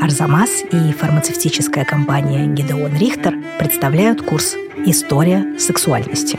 Арзамас 0.00 0.62
и 0.72 0.92
фармацевтическая 0.92 1.84
компания 1.84 2.46
Гидеон 2.46 2.96
Рихтер 2.96 3.34
представляют 3.58 4.22
курс 4.22 4.54
«История 4.86 5.58
сексуальности». 5.58 6.38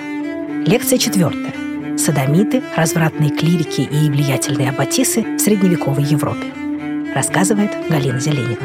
Лекция 0.67 0.97
четвертая. 0.97 1.53
Садомиты, 1.95 2.63
развратные 2.75 3.29
клирики 3.29 3.81
и 3.81 4.09
влиятельные 4.09 4.71
аббатисы 4.71 5.37
в 5.37 5.39
средневековой 5.39 6.03
Европе. 6.03 6.47
Рассказывает 7.13 7.69
Галина 7.87 8.19
Зеленина. 8.19 8.57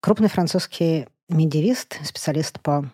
Крупный 0.00 0.28
французский 0.28 1.06
медиевист, 1.28 2.00
специалист 2.04 2.58
по 2.60 2.90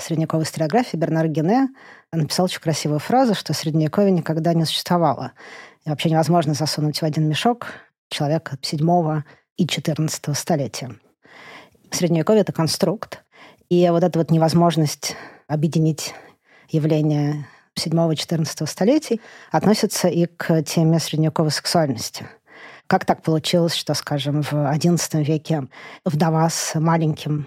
средневековой 0.00 0.44
историографии 0.44 0.96
Бернар 0.96 1.28
Гене 1.28 1.68
написал 2.12 2.46
очень 2.46 2.60
красивую 2.60 2.98
фразу, 2.98 3.34
что 3.34 3.52
Средневековье 3.52 4.10
никогда 4.10 4.54
не 4.54 4.64
существовало. 4.64 5.32
И 5.84 5.90
вообще 5.90 6.10
невозможно 6.10 6.54
засунуть 6.54 7.00
в 7.00 7.04
один 7.04 7.28
мешок 7.28 7.68
человека 8.08 8.58
7 8.60 9.22
и 9.56 9.66
14 9.66 10.36
столетия. 10.36 10.90
Средневековье— 11.90 12.40
это 12.42 12.52
конструкт. 12.52 13.22
И 13.68 13.88
вот 13.90 14.02
эта 14.02 14.18
вот 14.18 14.30
невозможность 14.30 15.16
объединить 15.46 16.14
явления 16.68 17.46
7-14 17.78 18.66
столетий 18.66 19.20
относится 19.50 20.08
и 20.08 20.26
к 20.26 20.62
теме 20.62 20.98
средневековой 20.98 21.50
сексуальности. 21.50 22.26
Как 22.86 23.04
так 23.04 23.22
получилось, 23.22 23.74
что, 23.74 23.94
скажем, 23.94 24.42
в 24.42 24.52
XI 24.52 25.22
веке 25.22 25.68
вдова 26.04 26.48
с 26.50 26.78
маленьким 26.78 27.46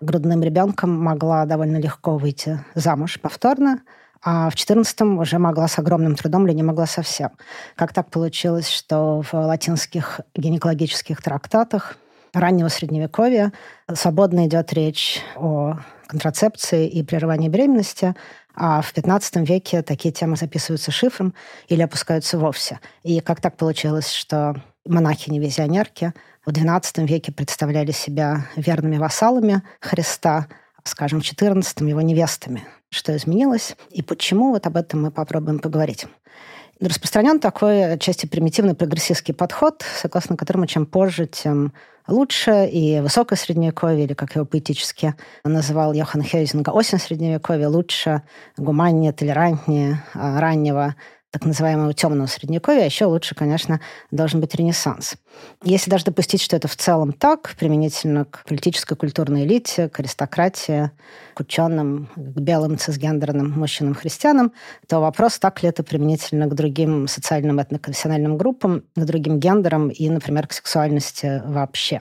грудным 0.00 0.42
ребенком 0.42 0.90
могла 0.90 1.44
довольно 1.46 1.78
легко 1.78 2.16
выйти 2.16 2.60
замуж 2.74 3.18
повторно, 3.20 3.80
а 4.22 4.50
в 4.50 4.54
14-м 4.54 5.18
уже 5.18 5.38
могла 5.38 5.68
с 5.68 5.78
огромным 5.78 6.16
трудом 6.16 6.46
или 6.46 6.54
не 6.54 6.62
могла 6.62 6.86
совсем. 6.86 7.30
Как 7.76 7.92
так 7.92 8.10
получилось, 8.10 8.68
что 8.68 9.22
в 9.22 9.34
латинских 9.34 10.20
гинекологических 10.34 11.22
трактатах 11.22 11.96
раннего 12.32 12.68
Средневековья 12.68 13.52
свободно 13.92 14.46
идет 14.46 14.72
речь 14.72 15.20
о 15.36 15.78
контрацепции 16.06 16.88
и 16.88 17.02
прерывании 17.02 17.48
беременности, 17.48 18.14
а 18.54 18.80
в 18.80 18.92
15 18.92 19.48
веке 19.48 19.82
такие 19.82 20.12
темы 20.12 20.36
записываются 20.36 20.90
шифром 20.90 21.34
или 21.68 21.82
опускаются 21.82 22.38
вовсе. 22.38 22.80
И 23.02 23.20
как 23.20 23.40
так 23.40 23.56
получилось, 23.56 24.10
что 24.10 24.56
монахини-визионерки 24.88 26.12
в 26.44 26.50
XII 26.50 27.06
веке 27.06 27.32
представляли 27.32 27.92
себя 27.92 28.46
верными 28.56 28.98
вассалами 28.98 29.62
Христа, 29.80 30.46
скажем, 30.84 31.20
в 31.20 31.24
XIV 31.24 31.88
его 31.88 32.00
невестами. 32.00 32.64
Что 32.90 33.16
изменилось 33.16 33.76
и 33.90 34.02
почему, 34.02 34.50
вот 34.50 34.66
об 34.66 34.76
этом 34.76 35.02
мы 35.02 35.10
попробуем 35.10 35.58
поговорить. 35.58 36.06
Распространен 36.80 37.40
такой 37.40 37.94
отчасти 37.94 38.26
примитивный 38.26 38.74
прогрессистский 38.74 39.32
подход, 39.32 39.82
согласно 39.98 40.36
которому 40.36 40.66
чем 40.66 40.84
позже, 40.84 41.26
тем 41.26 41.72
лучше. 42.06 42.68
И 42.70 43.00
высокое 43.00 43.38
средневековье, 43.38 44.04
или 44.04 44.12
как 44.12 44.34
его 44.36 44.44
поэтически 44.44 45.14
называл 45.42 45.94
Йохан 45.94 46.22
Хейзинга, 46.22 46.70
осень 46.70 46.98
средневековья 46.98 47.68
лучше, 47.68 48.22
гуманнее, 48.58 49.12
толерантнее 49.12 50.02
а, 50.14 50.38
раннего 50.38 50.94
так 51.36 51.44
называемого 51.44 51.92
темного 51.92 52.26
средневековья, 52.28 52.80
а 52.80 52.84
еще 52.86 53.04
лучше, 53.04 53.34
конечно, 53.34 53.82
должен 54.10 54.40
быть 54.40 54.54
Ренессанс. 54.54 55.16
Если 55.62 55.90
даже 55.90 56.06
допустить, 56.06 56.40
что 56.40 56.56
это 56.56 56.66
в 56.66 56.76
целом 56.76 57.12
так, 57.12 57.54
применительно 57.58 58.24
к 58.24 58.42
политической 58.48 58.96
культурной 58.96 59.44
элите, 59.44 59.90
к 59.90 60.00
аристократии, 60.00 60.90
к 61.34 61.40
ученым, 61.40 62.08
к 62.16 62.40
белым 62.40 62.78
цисгендерным 62.78 63.50
мужчинам-христианам, 63.50 64.52
то 64.88 65.00
вопрос, 65.00 65.38
так 65.38 65.62
ли 65.62 65.68
это 65.68 65.82
применительно 65.82 66.46
к 66.46 66.54
другим 66.54 67.06
социальным 67.06 67.60
этноконфессиональным 67.60 68.38
группам, 68.38 68.84
к 68.96 69.04
другим 69.04 69.38
гендерам 69.38 69.90
и, 69.90 70.08
например, 70.08 70.46
к 70.46 70.54
сексуальности 70.54 71.42
вообще. 71.44 72.00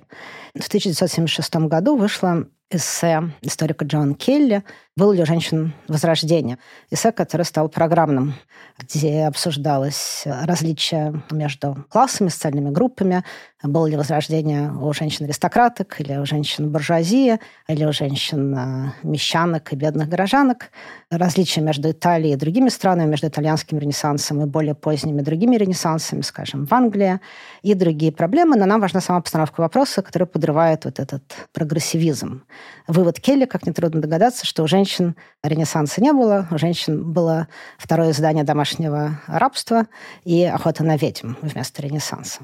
В 0.57 0.65
1976 0.67 1.55
году 1.67 1.97
вышла 1.97 2.47
эссе 2.69 3.31
историка 3.41 3.85
Джона 3.85 4.15
Келли 4.15 4.63
«Было 4.97 5.13
ли 5.13 5.21
у 5.21 5.25
женщин 5.25 5.73
возрождение?». 5.87 6.57
Эссе, 6.89 7.11
которое 7.11 7.43
стало 7.43 7.67
программным, 7.67 8.33
где 8.77 9.25
обсуждалось 9.25 10.23
различия 10.25 11.21
между 11.31 11.85
классами, 11.89 12.29
социальными 12.29 12.69
группами, 12.71 13.23
было 13.67 13.87
ли 13.87 13.97
возрождение 13.97 14.71
у 14.71 14.91
женщин-аристократок 14.93 15.99
или 15.99 16.15
у 16.17 16.25
женщин-буржуазии, 16.25 17.39
или 17.67 17.85
у 17.85 17.91
женщин-мещанок 17.91 19.73
и 19.73 19.75
бедных 19.75 20.09
горожанок, 20.09 20.71
различия 21.09 21.61
между 21.61 21.91
Италией 21.91 22.33
и 22.33 22.37
другими 22.37 22.69
странами, 22.69 23.09
между 23.09 23.27
итальянским 23.27 23.77
ренессансом 23.77 24.41
и 24.41 24.45
более 24.45 24.75
поздними 24.75 25.21
другими 25.21 25.55
ренессансами, 25.55 26.21
скажем, 26.21 26.65
в 26.65 26.73
Англии, 26.73 27.19
и 27.61 27.73
другие 27.73 28.11
проблемы. 28.11 28.55
Но 28.57 28.65
нам 28.65 28.81
важна 28.81 29.01
сама 29.01 29.21
постановка 29.21 29.61
вопроса, 29.61 30.01
которая 30.01 30.27
подрывает 30.27 30.85
вот 30.85 30.99
этот 30.99 31.23
прогрессивизм. 31.53 32.43
Вывод 32.87 33.19
Келли, 33.19 33.45
как 33.45 33.65
нетрудно 33.65 34.01
догадаться, 34.01 34.45
что 34.45 34.63
у 34.63 34.67
женщин 34.67 35.15
ренессанса 35.43 36.01
не 36.01 36.13
было, 36.13 36.47
у 36.51 36.57
женщин 36.57 37.11
было 37.11 37.47
второе 37.77 38.11
издание 38.11 38.43
домашнего 38.43 39.21
рабства 39.27 39.87
и 40.23 40.43
охота 40.43 40.83
на 40.83 40.97
ведьм 40.97 41.33
вместо 41.41 41.81
ренессанса. 41.81 42.41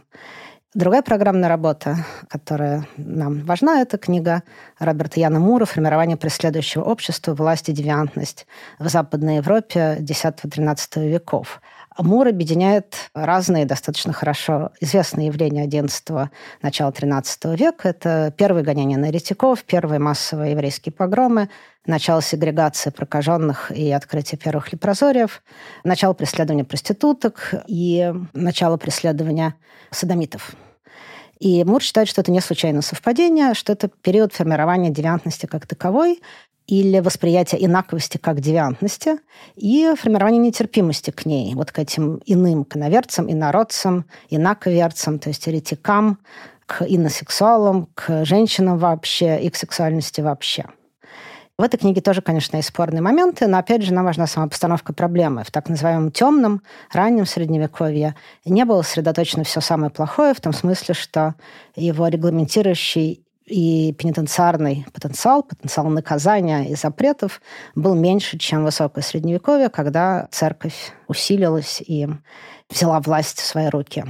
Другая 0.73 1.01
программная 1.01 1.49
работа, 1.49 2.05
которая 2.29 2.87
нам 2.95 3.41
важна, 3.43 3.81
это 3.81 3.97
книга 3.97 4.43
Роберта 4.79 5.19
Яна 5.19 5.37
Мура 5.37 5.65
«Формирование 5.65 6.15
преследующего 6.15 6.83
общества. 6.83 7.33
Власть 7.33 7.67
и 7.67 7.73
девиантность 7.73 8.47
в 8.79 8.87
Западной 8.87 9.37
Европе 9.37 9.97
X-XIII 9.99 11.09
веков». 11.09 11.61
Мур 11.97 12.25
объединяет 12.25 12.95
разные 13.13 13.65
достаточно 13.65 14.13
хорошо 14.13 14.71
известные 14.79 15.27
явления 15.27 15.67
XI 15.67 16.29
начала 16.61 16.91
XIII 16.91 17.57
века. 17.57 17.89
Это 17.89 18.33
первые 18.37 18.63
гонения 18.63 18.97
на 18.97 19.07
еретиков, 19.07 19.65
первые 19.65 19.99
массовые 19.99 20.51
еврейские 20.51 20.93
погромы, 20.93 21.49
начало 21.85 22.21
сегрегации 22.21 22.91
прокаженных 22.91 23.71
и 23.71 23.91
открытие 23.91 24.39
первых 24.39 24.71
лепрозориев, 24.71 25.43
начало 25.83 26.13
преследования 26.13 26.63
проституток 26.63 27.55
и 27.67 28.13
начало 28.33 28.77
преследования 28.77 29.55
садомитов. 29.91 30.55
И 31.41 31.63
Мур 31.63 31.81
считает, 31.81 32.07
что 32.07 32.21
это 32.21 32.31
не 32.31 32.39
случайное 32.39 32.83
совпадение, 32.83 33.55
что 33.55 33.73
это 33.73 33.89
период 34.03 34.31
формирования 34.31 34.91
девиантности 34.91 35.47
как 35.47 35.65
таковой, 35.65 36.21
или 36.67 36.99
восприятие 36.99 37.65
инаковости 37.65 38.17
как 38.17 38.39
девиантности 38.39 39.17
и 39.55 39.91
формирование 39.97 40.39
нетерпимости 40.39 41.09
к 41.09 41.25
ней, 41.25 41.55
вот 41.55 41.71
к 41.71 41.79
этим 41.79 42.21
иным, 42.27 42.63
к 42.63 42.77
иноверцам, 42.77 43.29
инородцам, 43.29 44.05
инаковерцам, 44.29 45.17
то 45.17 45.29
есть 45.29 45.47
еретикам, 45.47 46.19
к 46.67 46.85
иносексуалам, 46.87 47.87
к 47.95 48.23
женщинам 48.23 48.77
вообще 48.77 49.41
и 49.41 49.49
к 49.49 49.55
сексуальности 49.55 50.21
вообще. 50.21 50.65
В 51.57 51.63
этой 51.63 51.77
книге 51.77 52.01
тоже, 52.01 52.21
конечно, 52.21 52.57
есть 52.57 52.69
спорные 52.69 53.01
моменты, 53.01 53.47
но, 53.47 53.57
опять 53.57 53.83
же, 53.83 53.93
нам 53.93 54.05
важна 54.05 54.25
сама 54.25 54.47
постановка 54.47 54.93
проблемы. 54.93 55.43
В 55.43 55.51
так 55.51 55.69
называемом 55.69 56.11
темном, 56.11 56.61
раннем 56.91 57.25
Средневековье 57.25 58.15
не 58.45 58.65
было 58.65 58.81
сосредоточено 58.81 59.43
все 59.43 59.61
самое 59.61 59.91
плохое, 59.91 60.33
в 60.33 60.41
том 60.41 60.53
смысле, 60.53 60.95
что 60.95 61.35
его 61.75 62.07
регламентирующий 62.07 63.23
и 63.45 63.93
пенитенциарный 63.93 64.85
потенциал, 64.93 65.43
потенциал 65.43 65.87
наказания 65.87 66.69
и 66.69 66.75
запретов 66.75 67.41
был 67.75 67.95
меньше, 67.95 68.37
чем 68.37 68.63
высокое 68.63 69.03
средневековье, 69.03 69.69
когда 69.69 70.27
церковь 70.31 70.93
усилилась 71.07 71.81
и 71.85 72.07
взяла 72.69 72.99
власть 73.01 73.39
в 73.39 73.45
свои 73.45 73.67
руки. 73.67 74.05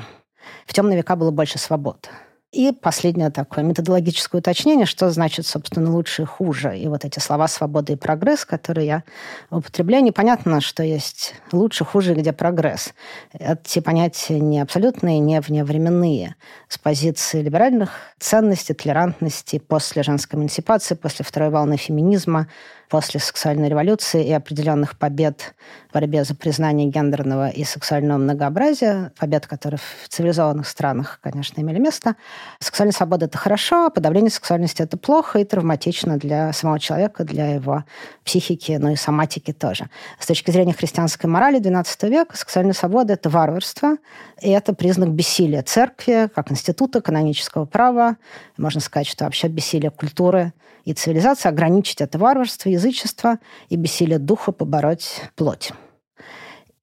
В 0.68 0.74
темные 0.74 0.98
века 0.98 1.16
было 1.16 1.32
больше 1.32 1.58
свобод. 1.58 2.10
И 2.52 2.74
последнее 2.74 3.30
такое 3.30 3.64
методологическое 3.64 4.40
уточнение, 4.40 4.86
что 4.86 5.10
значит, 5.10 5.48
собственно, 5.48 5.90
лучше 5.90 6.24
и 6.24 6.26
хуже. 6.26 6.78
И 6.78 6.86
вот 6.90 7.06
эти 7.06 7.20
слова 7.20 7.48
«свобода» 7.48 7.94
и 7.94 7.96
«прогресс», 7.96 8.44
которые 8.44 8.88
я 8.88 9.04
употребляю, 9.50 10.04
непонятно, 10.04 10.60
что 10.60 10.84
есть 10.84 11.34
лучше, 11.54 11.86
хуже, 11.86 12.14
где 12.14 12.34
прогресс. 12.34 12.94
Эти 13.32 13.80
понятия 13.80 14.38
не 14.42 14.60
абсолютные, 14.60 15.20
не 15.20 15.40
вневременные. 15.40 16.36
С 16.68 16.78
позиции 16.78 17.42
либеральных 17.42 17.92
ценностей, 18.20 18.74
толерантности, 18.74 19.58
после 19.58 20.04
женской 20.04 20.38
эмансипации, 20.38 20.96
после 20.96 21.24
второй 21.24 21.52
волны 21.52 21.78
феминизма, 21.78 22.48
после 22.92 23.22
сексуальной 23.22 23.70
революции 23.70 24.28
и 24.28 24.34
определенных 24.34 24.98
побед 24.98 25.56
в 25.90 25.94
борьбе 25.94 26.26
за 26.26 26.36
признание 26.36 26.88
гендерного 26.88 27.48
и 27.48 27.64
сексуального 27.64 28.18
многообразия, 28.18 29.14
побед, 29.18 29.48
которые 29.48 29.80
в 29.80 30.10
цивилизованных 30.10 30.68
странах, 30.68 31.20
конечно, 31.24 31.62
имели 31.62 31.80
место. 31.80 32.18
Сексуальная 32.60 32.92
свобода– 32.92 33.26
это 33.28 33.38
хорошо, 33.38 33.86
а 33.86 33.90
подавление 33.92 34.30
сексуальности– 34.30 34.82
это 34.84 34.98
плохо 34.98 35.40
и 35.40 35.46
травматично 35.46 36.18
для 36.18 36.52
самого 36.52 36.82
человека, 36.82 37.24
для 37.24 37.54
его 37.54 37.86
психики, 38.26 38.78
ну 38.78 38.90
и 38.90 38.98
соматики 38.98 39.54
тоже. 39.54 39.90
С 40.20 40.28
точки 40.28 40.52
зрения 40.52 40.74
христианской 40.74 41.30
морали 41.30 41.62
XII 41.62 42.10
века 42.10 42.36
сексуальная 42.36 42.74
свобода– 42.74 43.14
это 43.16 43.30
варварство, 43.30 43.96
и 44.42 44.50
это 44.50 44.74
признак 44.74 45.12
бессилия 45.12 45.64
церкви, 45.64 46.30
как 46.36 46.52
института 46.52 47.00
канонического 47.00 47.64
права. 47.64 48.18
Можно 48.58 48.82
сказать, 48.82 49.08
что 49.08 49.24
вообще 49.24 49.48
бессилие 49.48 49.92
культуры 49.92 50.52
и 50.86 50.94
цивилизации, 50.94 51.50
ограничить 51.50 52.02
это 52.02 52.18
варварство, 52.18 52.70
язычество 52.82 53.40
и 53.70 53.76
бессилие 53.76 54.20
духа 54.20 54.52
побороть 54.52 55.22
плоть. 55.36 55.72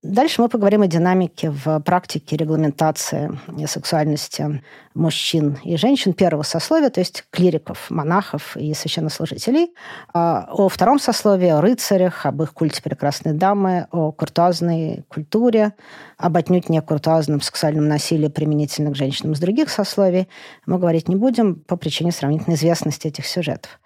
Дальше 0.00 0.41
мы 0.41 0.49
поговорим 0.49 0.83
о 0.83 0.87
динамике 0.87 1.50
в 1.50 1.81
практике 1.81 2.37
регламентации 2.37 3.37
сексуальности 3.67 4.62
мужчин 4.95 5.59
и 5.65 5.77
женщин 5.77 6.12
первого 6.12 6.45
сословия, 6.45 6.89
то 6.89 7.00
есть 7.00 7.25
клириков, 7.31 7.91
монахов 7.91 8.56
и 8.56 8.73
священнослужителей. 8.75 9.75
А 10.15 10.47
о 10.53 10.69
втором 10.69 11.00
сословии, 11.00 11.49
о 11.49 11.61
рыцарях, 11.61 12.27
об 12.27 12.41
их 12.45 12.55
культе 12.55 12.81
прекрасной 12.81 13.33
дамы, 13.33 13.89
о 13.91 14.12
куртуазной 14.12 15.05
культуре, 15.09 15.75
об 16.17 16.37
отнюдь 16.37 16.69
не 16.69 16.81
куртуазном 16.81 17.41
сексуальном 17.41 17.89
насилии 17.89 18.29
применительно 18.29 18.93
к 18.93 18.97
женщинам 18.97 19.33
из 19.33 19.41
других 19.41 19.69
сословий 19.69 20.29
мы 20.65 20.79
говорить 20.79 21.09
не 21.09 21.17
будем 21.17 21.56
по 21.56 21.77
причине 21.77 22.12
сравнительной 22.12 22.55
известности 22.55 23.09
этих 23.09 23.27
сюжетов. 23.27 23.81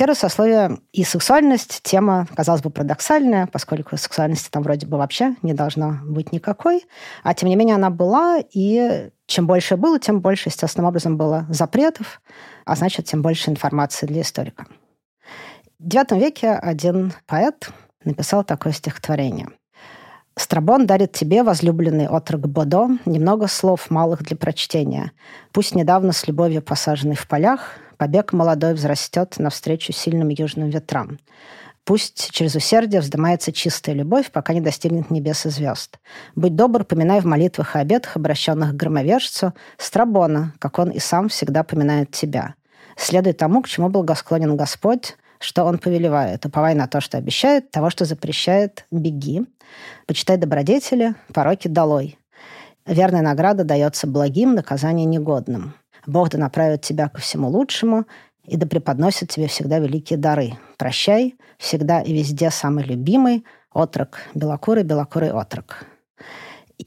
Первое 0.00 0.14
сословие 0.14 0.78
и 0.94 1.04
сексуальность. 1.04 1.80
Тема, 1.82 2.26
казалось 2.34 2.62
бы, 2.62 2.70
парадоксальная, 2.70 3.46
поскольку 3.46 3.98
сексуальности 3.98 4.48
там 4.48 4.62
вроде 4.62 4.86
бы 4.86 4.96
вообще 4.96 5.36
не 5.42 5.52
должно 5.52 5.98
быть 6.04 6.32
никакой. 6.32 6.86
А 7.22 7.34
тем 7.34 7.50
не 7.50 7.54
менее 7.54 7.74
она 7.74 7.90
была, 7.90 8.38
и 8.38 9.10
чем 9.26 9.46
больше 9.46 9.76
было, 9.76 9.98
тем 9.98 10.22
больше, 10.22 10.48
естественным 10.48 10.88
образом, 10.88 11.18
было 11.18 11.44
запретов, 11.50 12.22
а 12.64 12.76
значит, 12.76 13.04
тем 13.04 13.20
больше 13.20 13.50
информации 13.50 14.06
для 14.06 14.22
историка. 14.22 14.68
В 15.78 15.86
IX 15.86 16.18
веке 16.18 16.52
один 16.52 17.12
поэт 17.26 17.70
написал 18.02 18.42
такое 18.42 18.72
стихотворение. 18.72 19.50
«Страбон 20.34 20.86
дарит 20.86 21.12
тебе, 21.12 21.42
возлюбленный 21.42 22.08
отрок 22.08 22.48
Бодо, 22.48 22.88
немного 23.04 23.48
слов 23.48 23.90
малых 23.90 24.22
для 24.22 24.38
прочтения. 24.38 25.12
Пусть 25.52 25.74
недавно 25.74 26.12
с 26.12 26.26
любовью 26.26 26.62
посаженный 26.62 27.16
в 27.16 27.28
полях, 27.28 27.76
побег 28.00 28.32
молодой 28.32 28.72
взрастет 28.72 29.38
навстречу 29.38 29.92
сильным 29.92 30.30
южным 30.30 30.70
ветрам. 30.70 31.18
Пусть 31.84 32.30
через 32.30 32.54
усердие 32.54 33.02
вздымается 33.02 33.52
чистая 33.52 33.94
любовь, 33.94 34.30
пока 34.30 34.54
не 34.54 34.62
достигнет 34.62 35.10
небес 35.10 35.44
и 35.44 35.50
звезд. 35.50 35.98
Будь 36.34 36.56
добр, 36.56 36.84
поминай 36.84 37.20
в 37.20 37.26
молитвах 37.26 37.76
и 37.76 37.78
обетах, 37.78 38.16
обращенных 38.16 38.70
к 38.70 38.76
громовержцу, 38.76 39.52
Страбона, 39.76 40.54
как 40.58 40.78
он 40.78 40.88
и 40.88 40.98
сам 40.98 41.28
всегда 41.28 41.62
поминает 41.62 42.10
тебя. 42.10 42.54
Следуй 42.96 43.34
тому, 43.34 43.60
к 43.60 43.68
чему 43.68 43.90
благосклонен 43.90 44.56
Господь, 44.56 45.18
что 45.38 45.64
он 45.64 45.76
повелевает. 45.76 46.46
Уповай 46.46 46.74
на 46.74 46.86
то, 46.86 47.02
что 47.02 47.18
обещает, 47.18 47.70
того, 47.70 47.90
что 47.90 48.06
запрещает, 48.06 48.86
беги. 48.90 49.44
Почитай 50.06 50.38
добродетели, 50.38 51.16
пороки 51.34 51.68
долой. 51.68 52.18
Верная 52.86 53.20
награда 53.20 53.64
дается 53.64 54.06
благим, 54.06 54.54
наказание 54.54 55.04
негодным. 55.04 55.74
Бог 56.10 56.30
да 56.30 56.38
направит 56.38 56.82
тебя 56.82 57.08
ко 57.08 57.20
всему 57.20 57.48
лучшему 57.48 58.04
и 58.44 58.56
да 58.56 58.66
преподносит 58.66 59.28
тебе 59.28 59.46
всегда 59.46 59.78
великие 59.78 60.18
дары. 60.18 60.54
Прощай, 60.76 61.36
всегда 61.56 62.00
и 62.00 62.12
везде 62.12 62.50
самый 62.50 62.84
любимый, 62.84 63.44
отрок, 63.72 64.22
белокурый, 64.34 64.82
белокурый 64.82 65.30
отрок. 65.30 65.86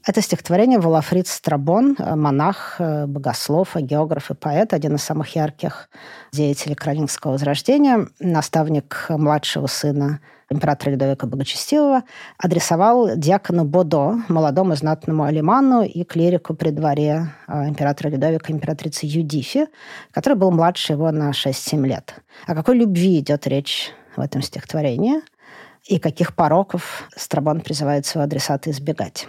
Это 0.06 0.20
стихотворение 0.22 0.80
Валафрид 0.80 1.28
Страбон, 1.28 1.96
монах, 1.98 2.80
богослов, 2.80 3.76
географ 3.76 4.30
и 4.30 4.34
поэт, 4.34 4.72
один 4.72 4.96
из 4.96 5.02
самых 5.02 5.36
ярких 5.36 5.88
деятелей 6.32 6.74
Каролингского 6.74 7.32
возрождения, 7.32 8.08
наставник 8.18 9.06
младшего 9.08 9.66
сына 9.66 10.20
императора 10.50 10.92
Людовика 10.92 11.26
Богочестивого, 11.26 12.02
адресовал 12.38 13.16
диакону 13.16 13.64
Бодо, 13.64 14.18
молодому 14.28 14.74
знатному 14.76 15.24
алиману 15.24 15.82
и 15.82 16.04
клирику 16.04 16.54
при 16.54 16.70
дворе 16.70 17.28
императора 17.48 18.10
Людовика, 18.10 18.52
императрицы 18.52 19.06
Юдифи, 19.06 19.68
который 20.10 20.34
был 20.34 20.50
младше 20.50 20.92
его 20.94 21.10
на 21.10 21.30
6-7 21.30 21.86
лет. 21.86 22.14
О 22.46 22.54
какой 22.54 22.76
любви 22.78 23.20
идет 23.20 23.46
речь 23.46 23.92
в 24.16 24.20
этом 24.20 24.42
стихотворении 24.42 25.20
и 25.84 25.98
каких 25.98 26.34
пороков 26.34 27.08
Страбон 27.16 27.60
призывает 27.60 28.06
своего 28.06 28.24
адресата 28.24 28.70
избегать. 28.70 29.26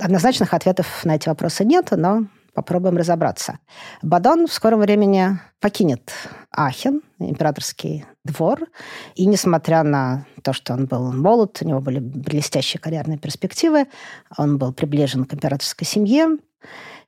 Однозначных 0.00 0.54
ответов 0.54 1.04
на 1.04 1.16
эти 1.16 1.28
вопросы 1.28 1.64
нет, 1.64 1.88
но 1.92 2.26
Попробуем 2.56 2.96
разобраться. 2.96 3.58
Бадон 4.00 4.46
в 4.46 4.52
скором 4.52 4.80
времени 4.80 5.38
покинет 5.60 6.10
Ахен, 6.50 7.02
императорский 7.18 8.06
двор, 8.24 8.60
и 9.14 9.26
несмотря 9.26 9.82
на 9.82 10.24
то, 10.42 10.54
что 10.54 10.72
он 10.72 10.86
был 10.86 11.12
молод, 11.12 11.58
у 11.60 11.68
него 11.68 11.82
были 11.82 11.98
блестящие 11.98 12.80
карьерные 12.80 13.18
перспективы, 13.18 13.88
он 14.38 14.56
был 14.56 14.72
приближен 14.72 15.26
к 15.26 15.34
императорской 15.34 15.86
семье, 15.86 16.38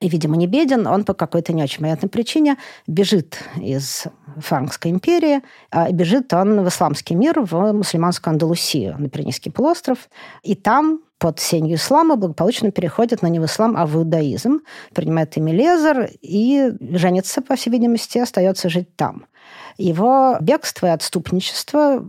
и, 0.01 0.09
видимо, 0.09 0.37
не 0.37 0.47
беден, 0.47 0.87
он 0.87 1.05
по 1.05 1.13
какой-то 1.13 1.53
не 1.53 1.63
очень 1.63 1.81
понятной 1.81 2.09
причине 2.09 2.57
бежит 2.87 3.39
из 3.61 4.05
Франкской 4.37 4.93
империи, 4.93 5.43
а 5.71 5.91
бежит 5.91 6.33
он 6.33 6.63
в 6.63 6.69
исламский 6.69 7.17
мир, 7.17 7.41
в 7.41 7.73
мусульманскую 7.73 8.33
Андалусию, 8.33 8.97
на 8.99 9.09
Пиренейский 9.09 9.51
полуостров, 9.51 10.09
и 10.43 10.55
там 10.55 11.01
под 11.19 11.41
сенью 11.41 11.77
ислама 11.77 12.15
благополучно 12.15 12.71
переходит, 12.71 13.23
но 13.23 13.29
не 13.29 13.41
в 13.41 13.45
ислам, 13.45 13.77
а 13.77 13.87
в 13.87 13.97
иудаизм, 13.97 14.61
принимает 14.95 15.37
имя 15.37 15.53
Лезер 15.53 16.11
и 16.21 16.71
женится, 16.81 17.43
по 17.43 17.57
всей 17.57 17.71
видимости, 17.71 18.19
остается 18.19 18.69
жить 18.69 18.95
там. 18.95 19.27
Его 19.79 20.37
бегство 20.41 20.87
и 20.87 20.91
отступничество 20.91 22.05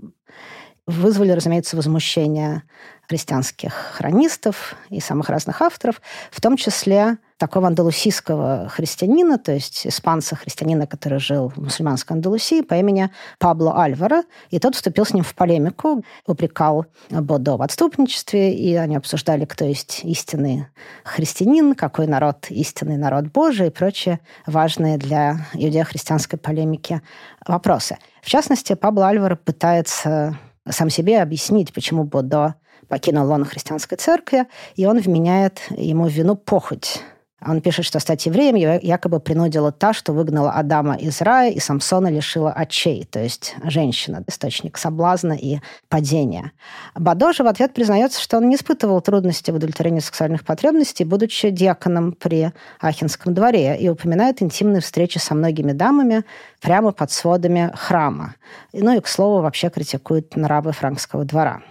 вызвали, 0.85 1.31
разумеется, 1.31 1.75
возмущение 1.75 2.63
христианских 3.07 3.73
хронистов 3.73 4.75
и 4.89 4.99
самых 4.99 5.29
разных 5.29 5.63
авторов, 5.63 6.01
в 6.29 6.39
том 6.39 6.55
числе 6.55 7.17
такого 7.39 7.67
андалусийского 7.67 8.67
христианина, 8.69 9.39
то 9.39 9.53
есть 9.53 9.87
испанца-христианина, 9.87 10.85
который 10.85 11.19
жил 11.19 11.47
в 11.55 11.57
мусульманской 11.57 12.17
Андалусии 12.17 12.61
по 12.61 12.73
имени 12.73 13.09
Пабло 13.39 13.81
Альвара. 13.81 14.23
И 14.49 14.59
тот 14.59 14.75
вступил 14.75 15.05
с 15.05 15.13
ним 15.13 15.23
в 15.23 15.33
полемику, 15.33 16.03
упрекал 16.27 16.85
Бодо 17.09 17.55
в 17.55 17.61
отступничестве, 17.61 18.53
и 18.53 18.75
они 18.75 18.97
обсуждали, 18.97 19.45
кто 19.45 19.63
есть 19.63 20.01
истинный 20.03 20.67
христианин, 21.05 21.75
какой 21.75 22.07
народ 22.07 22.47
истинный 22.49 22.97
народ 22.97 23.27
Божий 23.27 23.67
и 23.67 23.71
прочие 23.71 24.19
важные 24.45 24.97
для 24.97 25.47
иудео-христианской 25.53 26.37
полемики 26.37 27.01
вопросы. 27.47 27.97
В 28.21 28.27
частности, 28.27 28.75
Пабло 28.75 29.07
Альвара 29.07 29.37
пытается 29.37 30.37
сам 30.69 30.89
себе 30.89 31.21
объяснить, 31.21 31.73
почему 31.73 32.03
Бодо 32.03 32.55
покинул 32.89 33.25
лоно 33.25 33.45
христианской 33.45 33.97
церкви, 33.97 34.45
и 34.75 34.85
он 34.85 34.99
вменяет 34.99 35.61
ему 35.69 36.07
вину 36.07 36.35
похоть 36.35 37.01
он 37.45 37.61
пишет, 37.61 37.85
что 37.85 37.99
стать 37.99 38.25
евреем 38.25 38.55
якобы 38.55 39.19
принудила 39.19 39.71
та, 39.71 39.93
что 39.93 40.13
выгнала 40.13 40.51
Адама 40.51 40.95
из 40.95 41.21
рая 41.21 41.51
и 41.51 41.59
Самсона 41.59 42.07
лишила 42.07 42.51
очей, 42.51 43.05
то 43.05 43.19
есть 43.19 43.55
женщина, 43.63 44.23
источник 44.27 44.77
соблазна 44.77 45.33
и 45.33 45.59
падения. 45.87 46.51
Бадо 46.95 47.33
же 47.33 47.43
в 47.43 47.47
ответ 47.47 47.73
признается, 47.73 48.21
что 48.21 48.37
он 48.37 48.49
не 48.49 48.55
испытывал 48.55 49.01
трудности 49.01 49.51
в 49.51 49.55
удовлетворении 49.55 49.99
сексуальных 49.99 50.43
потребностей, 50.43 51.05
будучи 51.05 51.49
диаконом 51.49 52.11
при 52.13 52.51
Ахенском 52.79 53.33
дворе, 53.33 53.77
и 53.77 53.87
упоминает 53.89 54.41
интимные 54.41 54.81
встречи 54.81 55.17
со 55.17 55.35
многими 55.35 55.71
дамами 55.71 56.23
прямо 56.61 56.91
под 56.91 57.11
сводами 57.11 57.71
храма. 57.75 58.35
Ну 58.73 58.97
и, 58.97 58.99
к 58.99 59.07
слову, 59.07 59.41
вообще 59.41 59.69
критикует 59.69 60.35
нравы 60.35 60.71
франкского 60.71 61.23
двора. 61.23 61.61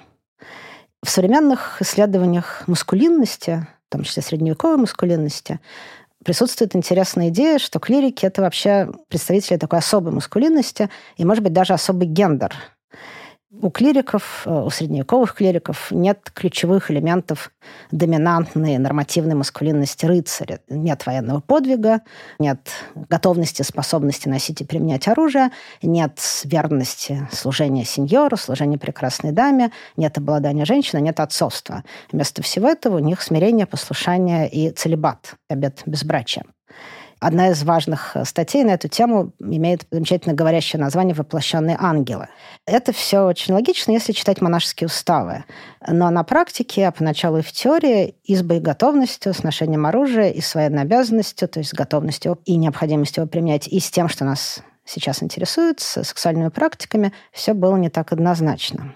В 1.03 1.11
современных 1.11 1.81
исследованиях 1.81 2.65
маскулинности 2.67 3.67
в 3.89 3.93
том 3.93 4.03
числе 4.03 4.23
средневековой 4.23 4.77
маскулинности, 4.77 5.61
присутствует 6.25 6.77
интересная 6.77 7.29
идея, 7.29 7.59
что 7.59 7.79
клирики— 7.79 8.27
это 8.27 8.43
вообще 8.43 8.91
представители 9.09 9.57
такой 9.57 9.79
особой 9.79 10.13
маскулинности 10.13 10.91
и, 11.17 11.25
может 11.25 11.43
быть, 11.43 11.53
даже 11.53 11.73
особый 11.73 12.07
гендер— 12.07 12.55
у 13.51 13.71
клириков, 13.71 14.43
э, 14.47 14.51
у 14.51 14.69
средневековых 14.71 15.35
клириков 15.35 15.91
нет 15.91 16.31
ключевых 16.35 16.91
элементов 16.91 17.51
доминантной 17.91 18.79
нормативной 18.79 19.35
маскулинности 19.35 20.05
рыцаря. 20.05 20.61
Нет 20.69 21.07
военного 21.07 21.41
подвига, 21.41 22.03
нет 22.39 22.69
готовности, 22.95 23.63
способности 23.63 24.29
носить 24.29 24.61
и 24.61 24.65
применять 24.65 25.09
оружие, 25.09 25.51
нет 25.83 26.21
верности 26.45 27.27
служения 27.33 27.85
сеньору, 27.85 28.37
служения 28.37 28.79
прекрасной 28.79 29.33
даме, 29.33 29.73
нет 29.97 30.19
обладания 30.19 30.65
женщиной, 30.65 31.03
нет 31.03 31.19
отцовства. 31.19 31.85
Вместо 32.13 32.43
всего 32.43 32.69
этого 32.69 32.97
у 32.97 33.01
них 33.01 33.23
смирение, 33.23 33.67
послушание 33.67 34.49
и 34.49 34.71
целебат, 34.71 35.37
обет 35.49 35.83
безбрачия. 35.87 36.45
Одна 37.21 37.49
из 37.49 37.65
важных 37.65 38.17
э, 38.17 38.25
статей 38.25 38.63
на 38.63 38.71
эту 38.71 38.89
тему 38.89 39.33
имеет 39.41 39.87
замечательно 39.91 40.35
говорящее 40.35 40.81
название 40.81 41.15
«Воплощенные 41.15 41.77
ангелы». 41.79 42.29
Это 42.65 42.93
все 42.93 43.21
очень 43.21 43.55
логично, 43.55 43.91
если 43.91 44.13
читать 44.13 44.41
монашеские 44.41 44.87
уставы. 44.87 45.45
Но 45.87 46.11
на 46.11 46.23
практике, 46.23 46.87
а 46.87 46.93
поначалу 46.93 47.39
и 47.39 47.43
в 47.43 47.51
теории, 47.51 48.15
и 48.23 48.37
с 48.37 48.43
боеготовностью, 48.43 49.35
с 49.35 49.43
ношением 49.43 49.87
оружия, 49.87 50.31
и 50.31 50.41
с 50.41 50.55
военной 50.55 50.83
обязанностью, 50.83 51.49
то 51.49 51.59
есть 51.59 51.71
с 51.71 51.75
готовностью 51.75 52.39
и 52.45 52.57
необходимостью 52.57 53.23
его 53.23 53.29
применять, 53.31 53.67
и 53.67 53.81
с 53.81 53.91
тем, 53.91 54.09
что 54.09 54.25
нас 54.25 54.63
сейчас 54.85 55.23
интересует, 55.23 55.81
с 55.81 56.05
сексуальными 56.05 56.49
практиками, 56.51 57.13
все 57.33 57.53
было 57.53 57.77
не 57.77 57.91
так 57.91 58.13
однозначно. 58.13 58.95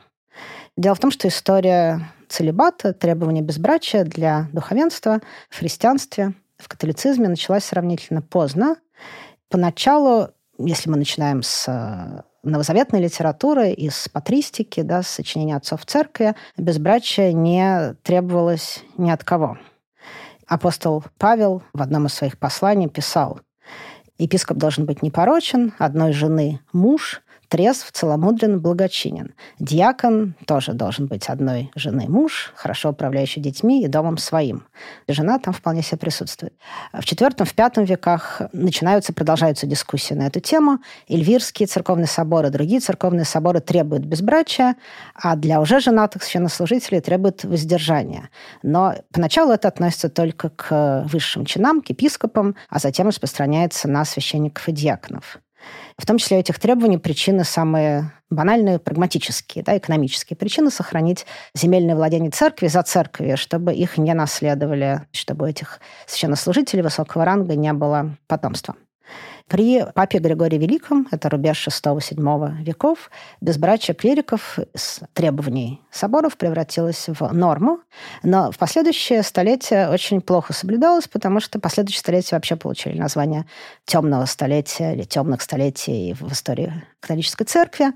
Дело 0.77 0.95
в 0.95 1.01
том, 1.01 1.11
что 1.11 1.29
история 1.29 2.01
целебата, 2.29 2.95
требования 2.95 3.43
безбрачия 3.43 4.05
для 4.05 4.49
духовенства 4.53 5.21
в 5.51 5.59
христианстве 5.59 6.35
в 6.63 6.69
католицизме 6.69 7.29
началась 7.29 7.65
сравнительно 7.65 8.23
поздно. 8.23 8.77
Поначалу, 9.51 10.29
если 10.59 10.89
мы 10.89 10.97
начинаем 10.97 11.43
с 11.43 11.67
э, 11.69 12.23
новозаветной 12.43 13.01
литературы, 13.01 13.73
из 13.73 14.09
патристики, 14.09 14.83
да, 14.83 15.03
сочинения 15.03 15.57
отцов 15.57 15.85
церкви, 15.85 16.35
безбрачие 16.57 17.33
не 17.33 17.95
требовалось 18.03 18.83
ни 18.97 19.11
от 19.11 19.25
кого. 19.25 19.59
Апостол 20.47 21.05
Павел 21.19 21.63
в 21.73 21.83
одном 21.83 22.07
из 22.07 22.15
своих 22.15 22.39
посланий 22.39 22.89
писал, 22.89 23.41
«Епископ 24.19 24.57
должен 24.57 24.87
быть 24.87 25.03
непорочен, 25.03 25.75
одной 25.79 26.13
жены 26.13 26.61
муж, 26.73 27.23
трезв, 27.53 27.93
целомудрен, 27.93 28.61
благочинен. 28.61 29.35
Диакон 29.59 30.35
тоже 30.47 30.73
должен 30.73 31.07
быть 31.07 31.29
одной 31.29 31.71
жены 31.75 32.07
муж, 32.09 32.51
хорошо 32.57 32.89
управляющий 32.89 33.41
детьми 33.41 33.85
и 33.85 33.89
домом 33.89 34.17
своим. 34.17 34.65
Жена 35.07 35.39
там 35.39 35.53
вполне 35.53 35.83
себе 35.83 35.99
присутствует. 35.99 36.55
В 36.95 37.01
IV, 37.01 37.45
в 37.45 37.55
V 37.55 37.85
веках 37.85 38.41
начинаются, 38.55 39.13
продолжаются 39.13 39.67
дискуссии 39.67 40.15
на 40.15 40.29
эту 40.29 40.41
тему. 40.41 40.79
Эльвирские 41.11 41.67
церковные 41.67 42.07
соборы, 42.07 42.49
другие 42.49 42.81
церковные 42.81 43.27
соборы 43.27 43.61
требуют 43.61 44.07
безбрачия, 44.07 44.77
а 45.15 45.37
для 45.37 45.61
уже 45.61 45.81
женатых 45.81 46.23
священнослужителей 46.23 47.03
требуют 47.03 47.45
воздержания. 47.45 48.31
Но 48.63 48.95
поначалу 49.13 49.53
это 49.53 49.69
относится 49.69 50.09
только 50.09 50.49
к 50.49 51.05
высшим 51.07 51.45
чинам, 51.45 51.83
к 51.83 51.91
епископам, 51.91 52.57
а 52.71 52.79
затем 52.79 53.09
распространяется 53.09 53.89
на 53.89 54.07
священников 54.07 54.67
и 54.71 54.73
диаконов. 54.73 55.43
В 55.99 56.07
том 56.07 56.19
числе 56.19 56.37
у 56.37 56.41
этих 56.41 56.59
требований 56.59 56.99
причины 56.99 57.45
самые 57.45 58.13
банальные, 58.31 58.79
прагматические, 58.79 59.63
да, 59.63 59.77
экономические 59.77 60.37
причины 60.37 60.71
сохранить 60.71 61.27
земельное 61.55 61.95
владение 61.95 62.31
церкви 62.31 62.67
за 62.69 62.83
церковью, 62.83 63.37
чтобы 63.37 63.75
их 63.75 63.99
не 63.99 64.15
наследовали, 64.15 65.03
чтобы 65.13 65.47
у 65.47 65.49
этих 65.49 65.81
священнослужителей 66.07 66.83
высокого 66.83 67.25
ранга 67.25 67.55
не 67.55 67.73
было 67.73 68.17
потомства. 68.27 68.75
При 69.53 69.85
папе 69.95 70.19
Григории 70.19 70.57
Великом, 70.57 71.07
это 71.11 71.29
рубеж 71.29 71.69
VI-VII 71.69 72.63
веков, 72.63 73.11
безбрачие 73.43 73.95
клириков 73.95 74.59
с 74.75 75.01
требований 75.13 75.83
соборов 75.91 76.39
превратилось 76.39 77.05
в 77.07 77.35
норму, 77.35 77.81
но 78.23 78.51
в 78.51 78.57
последующие 78.57 79.23
столетия 79.23 79.91
очень 79.91 80.23
плохо 80.23 80.55
соблюдалось, 80.55 81.07
потому 81.07 81.39
что 81.41 81.61
последующие 81.61 82.01
столетия 82.01 82.37
вообще 82.37 82.57
получили 82.57 82.99
название 82.99 83.45
темного 83.85 84.25
столетия 84.25 84.95
или 84.95 85.03
темных 85.03 85.43
столетий 85.43 86.15
в 86.19 86.33
истории 86.33 86.73
католической 87.01 87.45
церкви, 87.45 87.93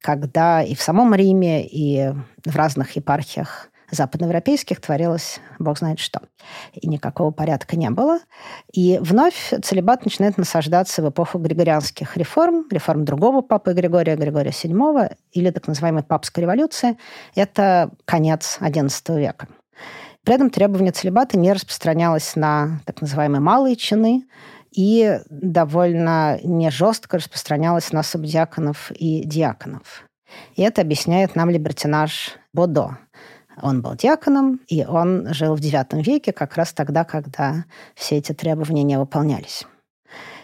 когда 0.00 0.62
и 0.62 0.76
в 0.76 0.80
самом 0.80 1.12
Риме, 1.12 1.66
и 1.66 2.12
в 2.44 2.54
разных 2.54 2.94
епархиях 2.94 3.69
западноевропейских 3.90 4.80
творилось 4.80 5.40
бог 5.58 5.78
знает 5.78 5.98
что. 5.98 6.22
И 6.72 6.88
никакого 6.88 7.30
порядка 7.30 7.76
не 7.76 7.90
было. 7.90 8.20
И 8.72 8.98
вновь 9.00 9.52
целебат 9.62 10.04
начинает 10.04 10.38
насаждаться 10.38 11.02
в 11.02 11.10
эпоху 11.10 11.38
григорианских 11.38 12.16
реформ, 12.16 12.66
реформ 12.70 13.04
другого 13.04 13.40
папы 13.42 13.72
Григория, 13.72 14.16
Григория 14.16 14.50
VII, 14.50 15.14
или 15.32 15.50
так 15.50 15.66
называемой 15.66 16.02
папской 16.02 16.42
революции. 16.42 16.96
Это 17.34 17.90
конец 18.04 18.58
XI 18.60 19.18
века. 19.18 19.48
При 20.24 20.34
этом 20.34 20.50
требование 20.50 20.92
целебата 20.92 21.38
не 21.38 21.52
распространялось 21.52 22.36
на 22.36 22.80
так 22.84 23.00
называемые 23.00 23.40
малые 23.40 23.76
чины, 23.76 24.24
и 24.72 25.18
довольно 25.28 26.38
не 26.42 26.70
жестко 26.70 27.18
распространялось 27.18 27.92
на 27.92 28.02
субдиаконов 28.02 28.92
и 28.92 29.24
диаконов. 29.24 30.04
И 30.54 30.62
это 30.62 30.82
объясняет 30.82 31.34
нам 31.34 31.50
либертинаж 31.50 32.36
Бодо, 32.52 32.98
он 33.62 33.82
был 33.82 33.94
диаконом, 33.94 34.60
и 34.68 34.84
он 34.84 35.32
жил 35.32 35.54
в 35.54 35.60
IX 35.60 36.02
веке, 36.02 36.32
как 36.32 36.56
раз 36.56 36.72
тогда, 36.72 37.04
когда 37.04 37.64
все 37.94 38.16
эти 38.16 38.32
требования 38.32 38.82
не 38.82 38.98
выполнялись. 38.98 39.64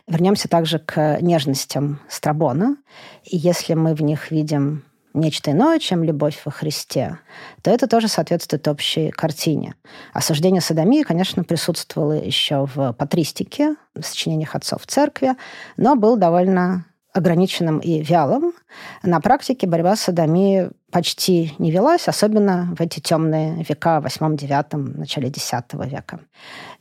Вернемся 0.06 0.49
также 0.49 0.78
к 0.78 1.18
нежностям 1.20 2.00
Страбона. 2.08 2.76
И 3.25 3.37
если 3.37 3.75
мы 3.75 3.94
в 3.94 4.02
них 4.02 4.30
видим 4.30 4.85
нечто 5.14 5.50
иное, 5.50 5.80
чем 5.80 6.04
любовь 6.04 6.40
во 6.44 6.52
Христе, 6.52 7.18
то 7.62 7.70
это 7.70 7.88
тоже 7.88 8.06
соответствует 8.06 8.68
общей 8.68 9.11
картине. 9.11 9.75
Осуждение 10.12 10.61
садомии, 10.61 11.02
конечно, 11.02 11.42
присутствовало 11.42 12.12
еще 12.12 12.66
в 12.66 12.92
патристике, 12.92 13.76
в 13.94 14.02
сочинениях 14.02 14.54
отцов 14.54 14.87
церкви, 14.87 15.32
но 15.76 15.96
был 15.96 16.16
довольно 16.16 16.85
ограниченным 17.16 17.78
и 17.78 18.02
вялым. 18.02 18.52
На 19.02 19.20
практике 19.20 19.66
борьба 19.66 19.96
с 19.96 20.02
садомией 20.02 20.70
почти 20.90 21.54
не 21.58 21.70
велась, 21.70 22.08
особенно 22.08 22.75
в 22.76 22.80
эти 22.80 23.00
темные 23.00 23.64
века, 23.68 24.00
в 24.00 24.06
8-9, 24.06 24.99
начале 24.99 25.28
X 25.28 25.52
века. 25.73 26.20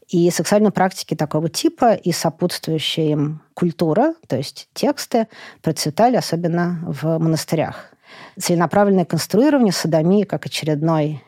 И 0.07 0.29
сексуальные 0.29 0.71
практики 0.71 1.15
такого 1.15 1.49
типа 1.49 1.93
и 1.93 2.11
сопутствующая 2.11 3.11
им 3.11 3.41
культура, 3.53 4.13
то 4.27 4.35
есть 4.35 4.67
тексты, 4.73 5.27
процветали 5.61 6.15
особенно 6.15 6.79
в 6.85 7.17
монастырях. 7.17 7.91
Целенаправленное 8.39 9.05
конструирование 9.05 9.73
садомии 9.73 10.23
как 10.23 10.45
очередной 10.45 11.23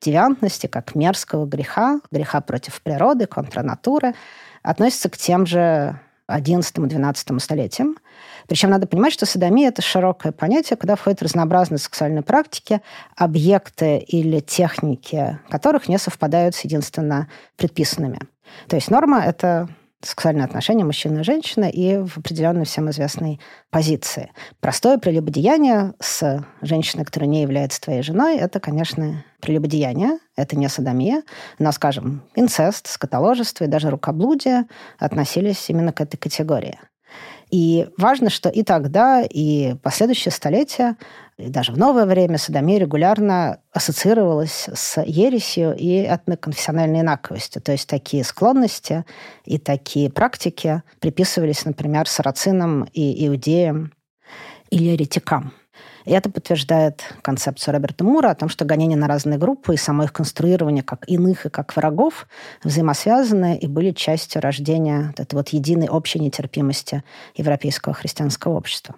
девиантности, 0.00 0.66
как 0.66 0.94
мерзкого 0.94 1.46
греха, 1.46 2.00
греха 2.10 2.40
против 2.40 2.80
природы, 2.82 3.26
контранатуры, 3.26 4.14
относится 4.62 5.10
к 5.10 5.16
тем 5.16 5.44
же 5.44 5.98
XI-XII 6.28 7.38
столетиям. 7.40 7.96
Причем 8.48 8.70
надо 8.70 8.86
понимать, 8.86 9.12
что 9.12 9.26
садомия– 9.26 9.68
это 9.70 9.82
широкое 9.82 10.32
понятие, 10.32 10.76
куда 10.76 10.96
входят 10.96 11.22
разнообразные 11.22 11.78
сексуальные 11.78 12.22
практики, 12.22 12.80
объекты 13.16 13.98
или 13.98 14.40
техники, 14.40 15.38
которых 15.48 15.88
не 15.88 15.98
совпадают 15.98 16.54
с 16.54 16.60
единственно 16.60 17.28
предписанными. 17.56 18.20
То 18.68 18.76
есть 18.76 18.90
норма– 18.90 19.22
это 19.26 19.68
сексуальные 20.02 20.44
отношения 20.44 20.84
мужчины 20.84 21.20
и 21.20 21.24
женщины 21.24 21.70
и 21.70 21.96
в 21.96 22.18
определенной 22.18 22.64
всем 22.64 22.90
известной 22.90 23.40
позиции. 23.70 24.32
Простое 24.60 24.98
прелюбодеяние 24.98 25.94
с 26.00 26.44
женщиной, 26.60 27.04
которая 27.04 27.30
не 27.30 27.42
является 27.42 27.80
твоей 27.80 28.02
женой, 28.02 28.36
это, 28.36 28.60
конечно, 28.60 29.24
прелюбодеяние, 29.40 30.18
это 30.36 30.56
не 30.56 30.68
садомия, 30.68 31.22
но, 31.58 31.72
скажем, 31.72 32.22
инцест, 32.34 32.88
скотоложество 32.88 33.64
и 33.64 33.68
даже 33.68 33.90
рукоблудие 33.90 34.66
относились 34.98 35.68
именно 35.70 35.92
к 35.92 36.00
этой 36.00 36.16
категории. 36.16 36.78
И 37.50 37.86
важно, 37.98 38.30
что 38.30 38.48
и 38.48 38.62
тогда, 38.62 39.22
и 39.22 39.74
последующие 39.82 40.32
столетия, 40.32 40.96
и 41.38 41.48
даже 41.48 41.72
в 41.72 41.78
новое 41.78 42.04
время 42.04 42.38
садомия 42.38 42.78
регулярно 42.78 43.60
ассоциировалась 43.72 44.68
с 44.72 45.02
ересью 45.02 45.74
и 45.74 46.02
этноконфессиональной 46.02 47.00
инаковостью. 47.00 47.62
То 47.62 47.72
есть 47.72 47.88
такие 47.88 48.22
склонности 48.22 49.04
и 49.44 49.58
такие 49.58 50.10
практики 50.10 50.82
приписывались, 51.00 51.64
например, 51.64 52.06
сарацинам 52.06 52.84
и 52.92 53.26
иудеям 53.26 53.92
или 54.70 54.90
еретикам. 54.90 55.52
И 56.04 56.10
это 56.10 56.30
подтверждает 56.30 57.02
концепцию 57.22 57.74
Роберта 57.74 58.04
Мура 58.04 58.30
о 58.30 58.34
том, 58.34 58.48
что 58.48 58.64
гонения 58.64 58.96
на 58.96 59.06
разные 59.06 59.38
группы 59.38 59.74
и 59.74 59.78
само 59.78 60.04
их 60.04 60.12
конструирование 60.12 60.82
как 60.82 61.08
иных 61.08 61.46
и 61.46 61.50
как 61.50 61.74
врагов 61.76 62.26
взаимосвязаны 62.64 63.56
и 63.56 63.66
были 63.66 63.92
частью 63.92 64.42
рождения 64.42 65.08
вот 65.08 65.20
этой 65.20 65.34
вот 65.36 65.48
единой 65.50 65.88
общей 65.88 66.18
нетерпимости 66.18 67.04
европейского 67.36 67.94
христианского 67.94 68.56
общества. 68.56 68.96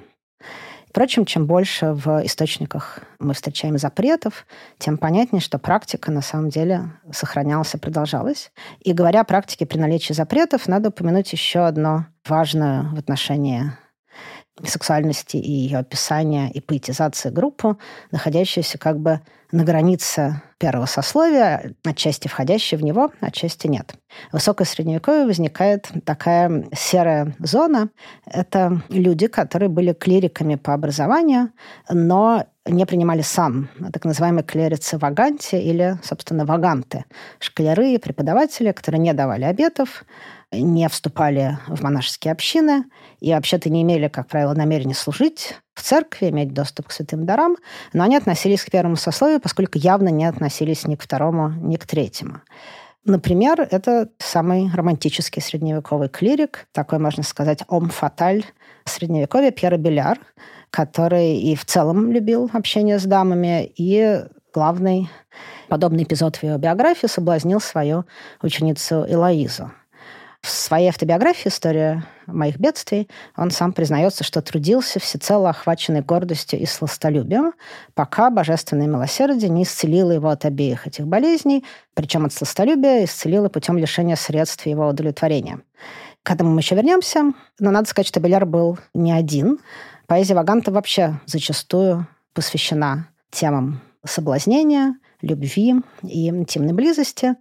Впрочем, 0.95 1.25
чем 1.25 1.47
больше 1.47 1.87
в 1.87 2.25
источниках 2.25 3.01
мы 3.19 3.35
встречаем 3.35 3.79
запретов, 3.79 4.47
тем 4.79 4.97
понятнее, 4.97 5.41
что 5.41 5.59
практика 5.59 6.13
на 6.13 6.21
самом 6.21 6.51
деле 6.51 6.93
сохранялась 7.13 7.75
и 7.75 7.79
продолжалась. 7.79 8.53
И 8.79 8.93
говоря 8.93 9.23
о 9.23 9.25
практике 9.25 9.67
при 9.67 9.77
наличии 9.77 10.13
запретов, 10.13 10.69
надо 10.69 10.91
упомянуть 10.91 11.33
еще 11.33 11.67
одно 11.67 12.07
важное 12.29 12.85
в 12.95 12.95
отношении 12.97 13.73
сексуальности 14.63 15.37
и 15.37 15.51
ее 15.51 15.79
описания 15.79 16.51
и 16.51 16.61
поэтизации 16.61 17.31
группу, 17.31 17.79
находящуюся 18.13 18.79
как 18.79 19.01
бы 19.01 19.21
на 19.51 19.65
границе 19.65 20.43
первого 20.59 20.87
сословия, 20.87 21.75
отчасти 21.85 22.27
входящей 22.27 22.77
в 22.77 22.83
него, 22.83 23.13
отчасти 23.21 23.67
нет. 23.67 23.95
В 24.31 24.35
высокое 24.35 24.67
средневековье 24.67 25.27
возникает 25.27 25.91
такая 26.05 26.67
серая 26.75 27.35
зона. 27.39 27.91
Это 28.27 28.83
люди, 28.89 29.27
которые 29.27 29.69
были 29.69 29.93
клириками 29.93 30.57
по 30.57 30.75
образованию, 30.75 31.51
но 31.89 32.47
не 32.67 32.87
принимали 32.87 33.23
сан, 33.23 33.69
так 33.93 34.05
называемые 34.05 34.43
клерицы 34.43 34.97
ваганти 34.99 35.57
или, 35.57 35.99
собственно, 36.03 36.47
ваганты. 36.47 37.05
Школяры 37.39 37.91
и 37.91 37.99
преподаватели, 37.99 38.73
которые 38.73 39.01
не 39.01 39.13
давали 39.13 39.45
обетов, 39.45 40.05
не 40.53 40.89
вступали 40.89 41.59
в 41.67 41.83
монашеские 41.83 42.33
общины 42.33 42.85
и 43.21 43.33
вообще-то 43.33 43.71
не 43.71 43.83
имели, 43.83 44.09
как 44.09 44.29
правило, 44.29 44.55
намерения 44.55 44.95
служить 44.95 45.57
в 45.75 45.83
церкви, 45.83 46.31
иметь 46.31 46.53
доступ 46.53 46.89
к 46.89 46.93
святым 46.93 47.27
дарам, 47.27 47.57
но 47.93 48.05
они 48.05 48.17
относились 48.17 48.65
к 48.65 48.71
первому 48.71 48.97
сословию, 48.97 49.41
поскольку 49.41 49.79
явно 49.79 50.09
не 50.09 50.25
относились 50.25 50.87
ни 50.87 50.95
к 50.95 51.03
второму, 51.03 51.51
ни 51.51 51.77
к 51.77 51.87
третьему. 51.87 52.41
Например, 53.05 53.61
это 53.71 54.09
самый 54.19 54.71
романтический 54.73 55.43
средневековый 55.43 56.09
клирик, 56.09 56.67
такой, 56.73 56.99
можно 56.99 57.23
сказать, 57.23 57.63
ом-фаталь 57.69 58.45
средневековья 58.87 59.51
Пьера 59.51 59.77
Беляр, 59.77 60.19
который 60.71 61.37
и 61.37 61.55
в 61.55 61.67
целом 61.67 62.11
любил 62.11 62.51
общение 62.55 62.99
с 62.99 63.05
дамами, 63.05 63.71
и 63.77 64.25
главный 64.55 65.11
подобный 65.69 66.05
эпизод 66.05 66.37
в 66.37 66.43
его 66.45 66.57
биографии 66.57 67.07
соблазнил 67.07 67.61
свою 67.61 68.05
ученицу 68.41 69.05
Элоизу. 69.07 69.71
В 70.45 70.51
своей 70.51 70.91
автобиографии 70.91 71.49
«История 71.49 72.05
моих 72.27 72.59
бедствий» 72.59 73.09
он 73.35 73.51
сам 73.51 73.73
признается, 73.73 74.25
что 74.25 74.43
трудился 74.43 75.01
всецело 75.01 75.49
охваченный 75.49 76.03
гордостью 76.03 76.61
и 76.61 76.67
сластолюбием, 76.67 77.55
пока 77.95 78.29
божественное 78.29 78.87
милосердие 78.87 79.49
не 79.49 79.63
исцелило 79.63 80.11
его 80.11 80.29
от 80.29 80.45
обеих 80.45 80.87
этих 80.87 81.07
болезней, 81.07 81.65
причем 81.95 82.27
от 82.27 82.35
сластолюбия 82.35 83.07
исцелило 83.07 83.49
путем 83.49 83.79
лишения 83.79 84.17
средств 84.17 84.67
его 84.67 84.87
удовлетворения. 84.87 85.61
К 86.23 86.33
этому 86.33 86.51
мы 86.51 86.61
еще 86.61 86.75
вернемся, 86.75 87.33
но 87.59 87.71
надо 87.71 87.89
сказать, 87.89 88.09
что 88.09 88.21
Беляр 88.21 88.45
был 88.45 88.79
не 88.93 89.13
один. 89.13 89.61
Поэзия 90.07 90.35
Ваганта 90.35 90.71
вообще 90.73 91.21
зачастую 91.25 92.07
посвящена 92.35 93.09
темам 93.31 93.81
соблазнения, 94.05 94.97
любви 95.23 95.77
и 96.03 96.29
интимной 96.29 96.75
близости. 96.75 97.35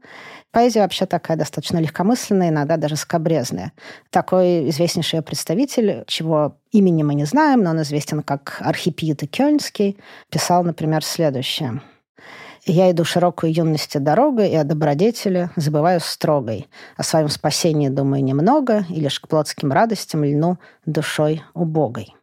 Поэзия 0.54 0.82
вообще 0.82 1.08
такая 1.08 1.36
достаточно 1.36 1.80
легкомысленная, 1.80 2.50
иногда 2.50 2.78
даже 2.78 2.96
скобрезная. 2.96 3.74
Такой 4.12 4.70
известнейший 4.70 5.24
представитель, 5.24 6.04
чего 6.06 6.58
имени 6.72 7.02
мы 7.02 7.16
не 7.16 7.26
знаем, 7.26 7.64
но 7.64 7.72
он 7.72 7.82
известен 7.82 8.22
как 8.22 8.58
Архипиета 8.60 9.26
Кёльнский, 9.26 9.98
писал, 10.30 10.64
например, 10.64 11.04
следующее. 11.04 11.82
«Я 12.66 12.92
иду 12.92 13.04
широкой 13.04 13.52
юности 13.52 13.98
дорогой, 13.98 14.50
и 14.50 14.56
о 14.56 14.64
добродетели 14.64 15.50
забываю 15.56 16.00
строгой. 16.00 16.68
О 16.98 17.04
своем 17.04 17.30
спасении 17.30 17.90
думаю 17.90 18.24
немного, 18.24 18.86
и 18.90 19.02
лишь 19.02 19.20
к 19.20 19.28
плотским 19.28 19.72
радостям 19.72 20.24
льну 20.24 20.60
душой 20.86 21.42
убогой». 21.56 22.14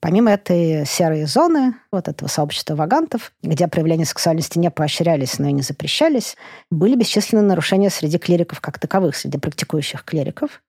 Помимо 0.00 0.30
этой 0.30 0.86
серой 0.86 1.24
зоны, 1.24 1.74
вот 1.90 2.06
этого 2.06 2.28
сообщества 2.28 2.76
вагантов, 2.76 3.32
где 3.42 3.66
проявления 3.66 4.04
сексуальности 4.04 4.58
не 4.58 4.70
поощрялись, 4.70 5.38
но 5.40 5.48
и 5.48 5.52
не 5.52 5.62
запрещались, 5.62 6.36
были 6.70 6.94
бесчисленные 6.94 7.44
нарушения 7.44 7.90
среди 7.90 8.18
клириков 8.18 8.60
как 8.60 8.78
таковых, 8.78 9.16
среди 9.16 9.38
практикующих 9.38 10.04
клириков. 10.04 10.62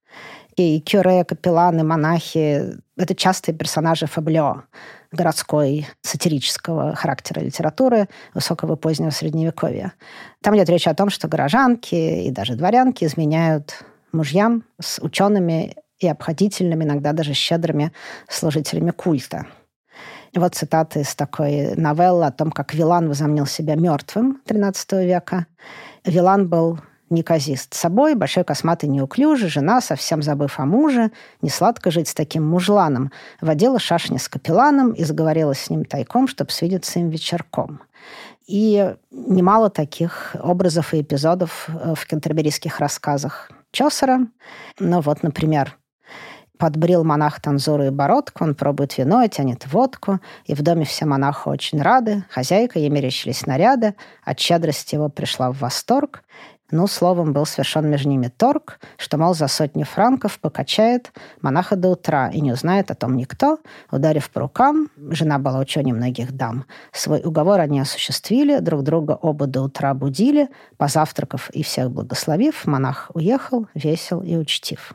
И 0.55 0.81
кюре, 0.81 1.23
капелланы, 1.23 1.83
монахи— 1.83 2.75
это 2.97 3.15
частые 3.15 3.55
персонажи 3.55 4.07
фаблио, 4.07 4.63
городской 5.11 5.87
сатирического 6.01 6.95
характера 6.95 7.39
литературы 7.39 8.09
высокого 8.33 8.75
позднего 8.75 9.11
средневековья. 9.11 9.93
Там 10.41 10.57
идет 10.57 10.69
речь 10.69 10.87
о 10.87 10.95
том, 10.95 11.09
что 11.09 11.27
горожанки 11.27 11.95
и 11.95 12.31
даже 12.31 12.55
дворянки 12.55 13.05
изменяют 13.05 13.83
мужьям 14.11 14.63
с 14.81 14.99
учеными 14.99 15.75
и 15.99 16.07
обходительными, 16.07 16.83
иногда 16.83 17.13
даже 17.13 17.33
щедрыми 17.33 17.91
служителями 18.27 18.91
культа. 18.91 19.45
Вот 20.35 20.55
цитаты 20.55 21.01
из 21.01 21.15
такой 21.15 21.75
новеллы 21.75 22.25
о 22.25 22.31
том, 22.31 22.51
как 22.51 22.73
Вилан 22.73 23.07
возомнил 23.07 23.45
себя 23.45 23.75
мертвым 23.75 24.41
XIII 24.45 25.05
века. 25.05 25.47
Вилан 26.05 26.47
был 26.47 26.79
неказист 27.09 27.73
собой, 27.73 28.15
большой 28.15 28.43
косматый 28.43 28.87
неуклюжий, 28.89 29.49
жена, 29.49 29.81
совсем 29.81 30.21
забыв 30.21 30.59
о 30.59 30.65
муже, 30.65 31.11
не 31.41 31.49
сладко 31.49 31.89
жить 31.89 32.07
с 32.07 32.13
таким 32.13 32.47
мужланом, 32.47 33.11
водила 33.41 33.79
шашни 33.79 34.17
с 34.17 34.27
капелланом 34.27 34.91
и 34.91 35.03
заговорила 35.03 35.55
с 35.55 35.69
ним 35.69 35.85
тайком, 35.85 36.27
чтобы 36.27 36.51
свидеться 36.51 36.99
им 36.99 37.09
вечерком. 37.09 37.81
И 38.45 38.95
немало 39.11 39.69
таких 39.69 40.35
образов 40.39 40.93
и 40.93 41.01
эпизодов 41.01 41.67
э, 41.67 41.93
в 41.95 42.05
кентерберийских 42.07 42.79
рассказах 42.79 43.51
Чосера. 43.71 44.21
Ну 44.79 45.01
вот, 45.01 45.21
например, 45.21 45.77
Подбрил 46.59 47.05
монах 47.05 47.39
танзуру 47.39 47.85
и 47.85 47.89
бородку, 47.89 48.43
он 48.43 48.53
пробует 48.53 48.97
вино 48.97 49.23
и 49.23 49.29
тянет 49.29 49.65
водку, 49.71 50.19
и 50.43 50.53
в 50.53 50.61
доме 50.61 50.83
все 50.83 51.05
монахи 51.05 51.47
очень 51.47 51.81
рады, 51.81 52.25
хозяйка 52.29 52.79
ей 52.79 52.89
мерещились 52.89 53.45
наряды, 53.45 53.95
от 54.25 54.39
щедрости 54.39 54.95
его 54.95 55.07
пришла 55.07 55.53
в 55.53 55.59
восторг, 55.59 56.21
ну, 56.71 56.85
словом, 56.85 57.31
был 57.31 57.45
совершен 57.45 57.89
между 57.89 58.09
ними 58.09 58.27
торг, 58.27 58.79
что, 58.97 59.17
мол, 59.17 59.33
за 59.33 59.47
сотни 59.47 59.83
франков 59.83 60.37
покачает 60.39 61.11
монаха 61.41 61.75
до 61.75 61.89
утра 61.89 62.29
и 62.29 62.41
не 62.41 62.51
узнает 62.51 62.91
о 62.91 62.95
том 62.95 63.15
никто. 63.15 63.59
Ударив 63.89 64.29
по 64.29 64.41
рукам, 64.41 64.89
жена 64.97 65.39
была 65.39 65.59
ученей 65.59 65.93
многих 65.93 66.33
дам. 66.33 66.65
Свой 66.91 67.21
уговор 67.23 67.59
они 67.61 67.79
осуществили, 67.79 68.59
друг 68.59 68.83
друга 68.83 69.17
оба 69.19 69.47
до 69.47 69.61
утра 69.61 69.93
будили, 69.93 70.49
позавтракав 70.77 71.49
и 71.51 71.63
всех 71.63 71.89
благословив, 71.89 72.67
монах 72.67 73.09
уехал, 73.13 73.67
весел 73.73 74.21
и 74.21 74.35
учтив. 74.35 74.93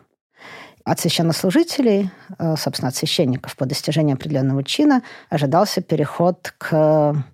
От 0.84 1.00
священнослужителей, 1.00 2.10
э, 2.38 2.56
собственно, 2.56 2.90
от 2.90 2.96
священников 2.96 3.56
по 3.56 3.64
достижению 3.64 4.16
определенного 4.16 4.62
чина 4.62 5.02
ожидался 5.30 5.80
переход 5.80 6.54
к 6.58 7.24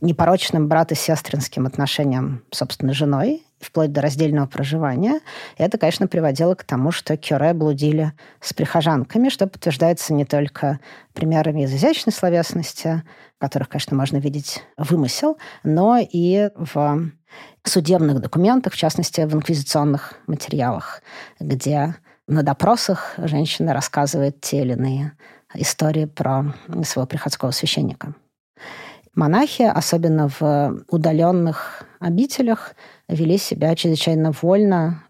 непорочным 0.00 0.68
брат- 0.68 0.92
и 0.92 0.94
сестринским 0.94 1.66
отношениям, 1.66 2.42
собственно, 2.50 2.92
женой, 2.92 3.44
вплоть 3.60 3.92
до 3.92 4.02
раздельного 4.02 4.46
проживания. 4.46 5.20
И 5.56 5.62
это, 5.62 5.78
конечно, 5.78 6.06
приводило 6.06 6.54
к 6.54 6.64
тому, 6.64 6.92
что 6.92 7.16
кюре 7.16 7.54
блудили 7.54 8.12
с 8.40 8.52
прихожанками, 8.52 9.30
что 9.30 9.46
подтверждается 9.46 10.12
не 10.12 10.24
только 10.24 10.78
примерами 11.14 11.62
из 11.62 11.72
изящной 11.72 12.12
словесности, 12.12 13.02
которых, 13.38 13.68
конечно, 13.68 13.96
можно 13.96 14.18
видеть 14.18 14.62
вымысел, 14.76 15.38
но 15.64 15.98
и 15.98 16.50
в 16.56 17.10
судебных 17.64 18.20
документах, 18.20 18.74
в 18.74 18.76
частности, 18.76 19.22
в 19.22 19.34
инквизиционных 19.34 20.14
материалах, 20.26 21.02
где 21.40 21.94
на 22.28 22.42
допросах 22.42 23.14
женщина 23.16 23.72
рассказывает 23.72 24.40
те 24.40 24.60
или 24.60 24.74
иные 24.74 25.12
истории 25.54 26.04
про 26.04 26.54
своего 26.84 27.06
приходского 27.06 27.50
священника. 27.50 28.14
Монахи, 29.14 29.62
особенно 29.62 30.28
в 30.28 30.84
удаленных 30.88 31.82
обителях, 31.98 32.74
вели 33.08 33.38
себя 33.38 33.74
чрезвычайно 33.74 34.32
вольно. 34.42 35.02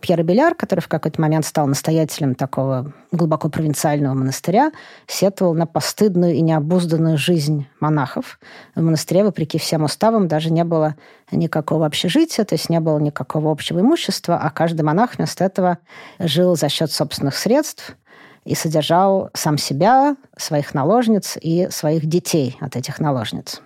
Пьер 0.00 0.22
Беляр, 0.22 0.54
который 0.54 0.80
в 0.80 0.88
какой-то 0.88 1.20
момент 1.20 1.44
стал 1.44 1.66
настоятелем 1.66 2.34
такого 2.34 2.92
глубоко 3.12 3.48
провинциального 3.48 4.14
монастыря, 4.14 4.72
сетовал 5.06 5.54
на 5.54 5.66
постыдную 5.66 6.34
и 6.34 6.40
необузданную 6.40 7.18
жизнь 7.18 7.66
монахов. 7.80 8.38
В 8.74 8.82
монастыре, 8.82 9.24
вопреки 9.24 9.58
всем 9.58 9.84
уставам, 9.84 10.28
даже 10.28 10.50
не 10.50 10.64
было 10.64 10.96
никакого 11.30 11.86
общежития, 11.86 12.44
то 12.44 12.54
есть 12.54 12.70
не 12.70 12.80
было 12.80 12.98
никакого 12.98 13.50
общего 13.50 13.80
имущества, 13.80 14.38
а 14.42 14.50
каждый 14.50 14.82
монах 14.82 15.16
вместо 15.16 15.44
этого 15.44 15.78
жил 16.18 16.56
за 16.56 16.68
счет 16.68 16.90
собственных 16.90 17.36
средств 17.36 17.96
и 18.44 18.54
содержал 18.54 19.30
сам 19.34 19.58
себя, 19.58 20.16
своих 20.36 20.72
наложниц 20.74 21.36
и 21.40 21.68
своих 21.70 22.06
детей 22.06 22.56
от 22.60 22.76
этих 22.76 22.98
наложниц. 22.98 23.60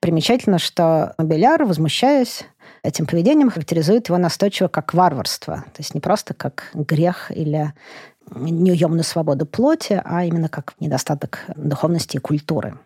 Примечательно, 0.00 0.58
что 0.58 1.14
Беляр, 1.18 1.64
возмущаясь, 1.64 2.44
этим 2.86 3.06
поведением 3.06 3.50
характеризует 3.50 4.08
его 4.08 4.18
настойчиво 4.18 4.68
как 4.68 4.94
варварство. 4.94 5.64
То 5.72 5.78
есть 5.78 5.94
не 5.94 6.00
просто 6.00 6.34
как 6.34 6.70
грех 6.74 7.30
или 7.30 7.72
неуемную 8.30 9.04
свободу 9.04 9.46
плоти, 9.46 10.00
а 10.04 10.24
именно 10.24 10.48
как 10.48 10.74
недостаток 10.80 11.44
духовности 11.56 12.16
и 12.16 12.20
культуры 12.20 12.78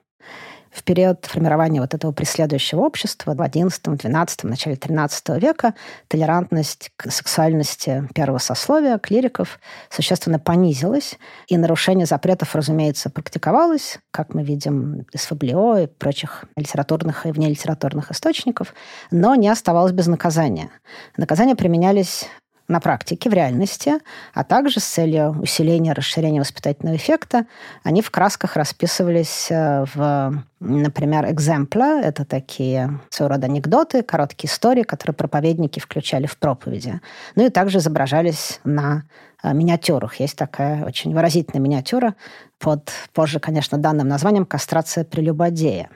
в 0.71 0.85
период 0.85 1.27
формирования 1.27 1.81
вот 1.81 1.95
этого 1.95 2.13
преследующего 2.13 2.81
общества 2.81 3.35
в 3.35 3.41
XI, 3.41 3.71
XII, 3.97 4.47
начале 4.47 4.77
XIII 4.77 5.39
века 5.41 5.75
толерантность 6.09 6.93
к 6.97 7.11
сексуальности 7.11 8.09
первого 8.15 8.39
сословия, 8.39 8.99
клириков, 8.99 9.59
существенно 9.91 10.39
понизилась, 10.39 11.19
и 11.49 11.57
нарушение 11.57 12.07
запретов, 12.07 12.55
разумеется, 12.55 13.11
практиковалось, 13.11 13.99
как 14.11 14.35
мы 14.35 14.43
видим 14.43 15.07
из 15.13 15.23
Фаблио 15.23 15.79
и 15.79 15.87
прочих 15.87 16.45
литературных 16.57 17.27
и 17.27 17.33
внелитературных 17.33 18.11
источников, 18.11 18.75
но 19.11 19.35
не 19.35 19.49
оставалось 19.49 19.93
без 19.93 20.07
наказания. 20.07 20.71
Наказания 21.17 21.57
применялись 21.57 22.27
на 22.71 22.81
практике, 22.81 23.29
в 23.29 23.33
реальности, 23.33 23.95
а 24.33 24.45
также 24.45 24.81
с 24.81 24.85
целью 24.85 25.37
усиления, 25.41 25.93
расширения 25.93 26.41
воспитательного 26.41 26.97
эффекта, 26.97 27.47
они 27.83 28.01
в 28.01 28.11
красках 28.11 28.57
расписывались 28.57 29.49
э, 29.51 29.85
в, 29.93 30.45
например, 30.61 31.29
экземпля. 31.31 32.01
Это 32.01 32.25
такие 32.25 33.01
своего 33.11 33.35
рода 33.35 33.47
анекдоты, 33.47 34.03
короткие 34.03 34.51
истории, 34.51 34.85
которые 34.85 35.15
проповедники 35.15 35.81
включали 35.81 36.27
в 36.27 36.39
проповеди. 36.39 37.01
Ну 37.35 37.45
и 37.45 37.51
также 37.51 37.79
изображались 37.79 38.61
на 38.63 39.03
э, 39.43 39.53
миниатюрах. 39.53 40.21
Есть 40.21 40.37
такая 40.37 40.85
очень 40.85 41.13
выразительная 41.13 41.61
миниатюра 41.61 42.15
под, 42.61 42.93
позже, 43.13 43.41
конечно, 43.41 43.79
данным 43.79 44.07
названием 44.07 44.47
«Кастрация 44.47 45.05
прелюбодея». 45.05 45.91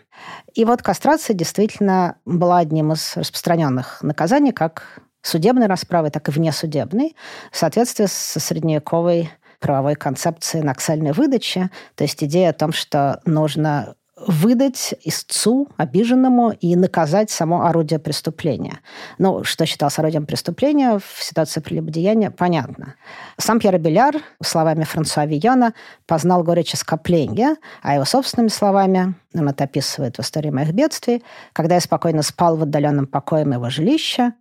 И 0.55 0.65
вот 0.65 0.83
кастрация 0.83 1.35
действительно 1.35 2.17
была 2.25 2.59
одним 2.59 2.93
из 2.93 3.17
распространенных 3.17 4.03
наказаний, 4.03 4.53
как 4.53 5.03
судебной 5.25 5.67
расправы, 5.67 6.11
так 6.11 6.29
и 6.29 6.31
внесудебной, 6.31 7.17
в 7.51 7.57
соответствии 7.57 8.07
со 8.07 8.39
средневековой 8.39 9.31
правовой 9.59 9.95
концепцией 9.95 10.63
наксальной 10.63 11.13
выдачи, 11.13 11.71
то 11.95 12.05
есть 12.05 12.23
идея 12.23 12.51
о 12.51 12.53
том, 12.53 12.73
что 12.73 13.21
нужно 13.25 13.97
выдать 14.17 14.95
истцу, 15.03 15.69
обиженному, 15.77 16.51
и 16.51 16.77
наказать 16.77 17.31
само 17.31 17.67
орудие 17.67 17.99
преступления. 17.99 18.81
Ну, 19.19 19.43
что 19.45 19.67
считалось 19.67 19.99
орудием 19.99 20.25
преступления 20.25 20.99
в 20.99 21.23
ситуации 21.23 21.61
прелюбодеяния, 21.61 22.31
понятно. 22.31 22.95
Сам 23.39 23.59
Пьер 23.59 23.79
Беляр, 23.79 24.15
словами 24.43 24.85
Франсуа 24.85 25.27
Вийона, 25.27 25.75
познал 26.07 26.45
горечь 26.45 26.75
оскопления, 26.75 27.57
а 27.83 27.95
его 27.95 28.05
собственными 28.05 28.49
словами, 28.49 29.15
он 29.35 29.49
это 29.49 29.65
описывает 29.65 30.17
в 30.17 30.21
«Истории 30.21 30.51
моих 30.51 30.73
бедствий», 30.73 31.25
когда 31.53 31.75
я 31.75 31.81
спокойно 31.81 32.23
спал 32.23 32.57
в 32.57 32.63
отдаленном 32.63 33.07
покое 33.07 33.45
моего 33.45 33.69
жилища, 33.69 34.35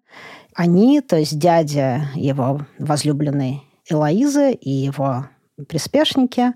Они, 0.56 1.02
то 1.02 1.18
есть 1.18 1.38
дядя 1.38 2.08
его 2.16 2.62
возлюбленной 2.80 3.64
Элоизы 3.90 4.54
и 4.54 4.70
его 4.70 5.28
приспешники 5.68 6.54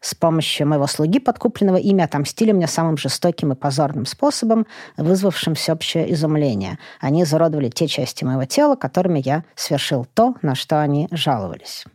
с 0.00 0.14
помощью 0.14 0.68
моего 0.68 0.86
слуги, 0.86 1.18
подкупленного 1.18 1.76
ими, 1.76 2.04
отомстили 2.04 2.52
мне 2.52 2.66
самым 2.66 2.96
жестоким 2.96 3.52
и 3.52 3.56
позорным 3.56 4.06
способом, 4.06 4.66
вызвавшим 4.96 5.54
всеобщее 5.54 6.12
изумление. 6.12 6.78
Они 7.00 7.22
изуродовали 7.22 7.70
те 7.70 7.88
части 7.88 8.24
моего 8.24 8.44
тела, 8.44 8.76
которыми 8.76 9.20
я 9.24 9.44
совершил 9.54 10.04
то, 10.04 10.34
на 10.42 10.54
что 10.54 10.80
они 10.80 11.08
жаловались. 11.10 11.86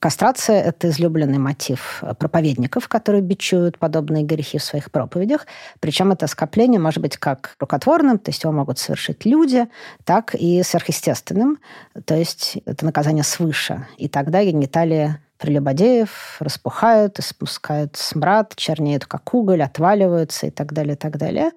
Кастрация– 0.00 0.62
это 0.64 0.88
излюбленный 0.88 1.36
мотив 1.36 2.02
проповедников, 2.18 2.88
которые 2.88 3.20
бичуют 3.20 3.78
подобные 3.78 4.24
грехи 4.24 4.56
в 4.56 4.64
своих 4.64 4.90
проповедях. 4.90 5.46
Причем 5.78 6.10
это 6.10 6.26
скопление 6.26 6.80
может 6.80 7.02
быть 7.02 7.18
как 7.18 7.54
рукотворным, 7.60 8.18
то 8.18 8.30
есть 8.30 8.42
его 8.42 8.52
могут 8.54 8.78
совершить 8.78 9.26
люди, 9.26 9.68
так 10.04 10.34
и 10.34 10.62
сверхъестественным, 10.62 11.58
то 12.06 12.14
есть 12.14 12.56
это 12.64 12.86
наказание 12.86 13.24
свыше. 13.24 13.86
И 13.98 14.08
тогда 14.08 14.42
гениталии 14.42 15.18
прелюбодеев 15.36 16.36
распухают, 16.40 17.18
испускают 17.18 17.96
смрад, 17.96 18.54
чернеют 18.56 19.04
как 19.04 19.34
уголь, 19.34 19.62
отваливаются 19.62 20.46
и 20.46 20.50
так 20.50 20.72
далее, 20.72 20.94
и 20.94 20.98
так 20.98 21.18
далее. 21.18 21.50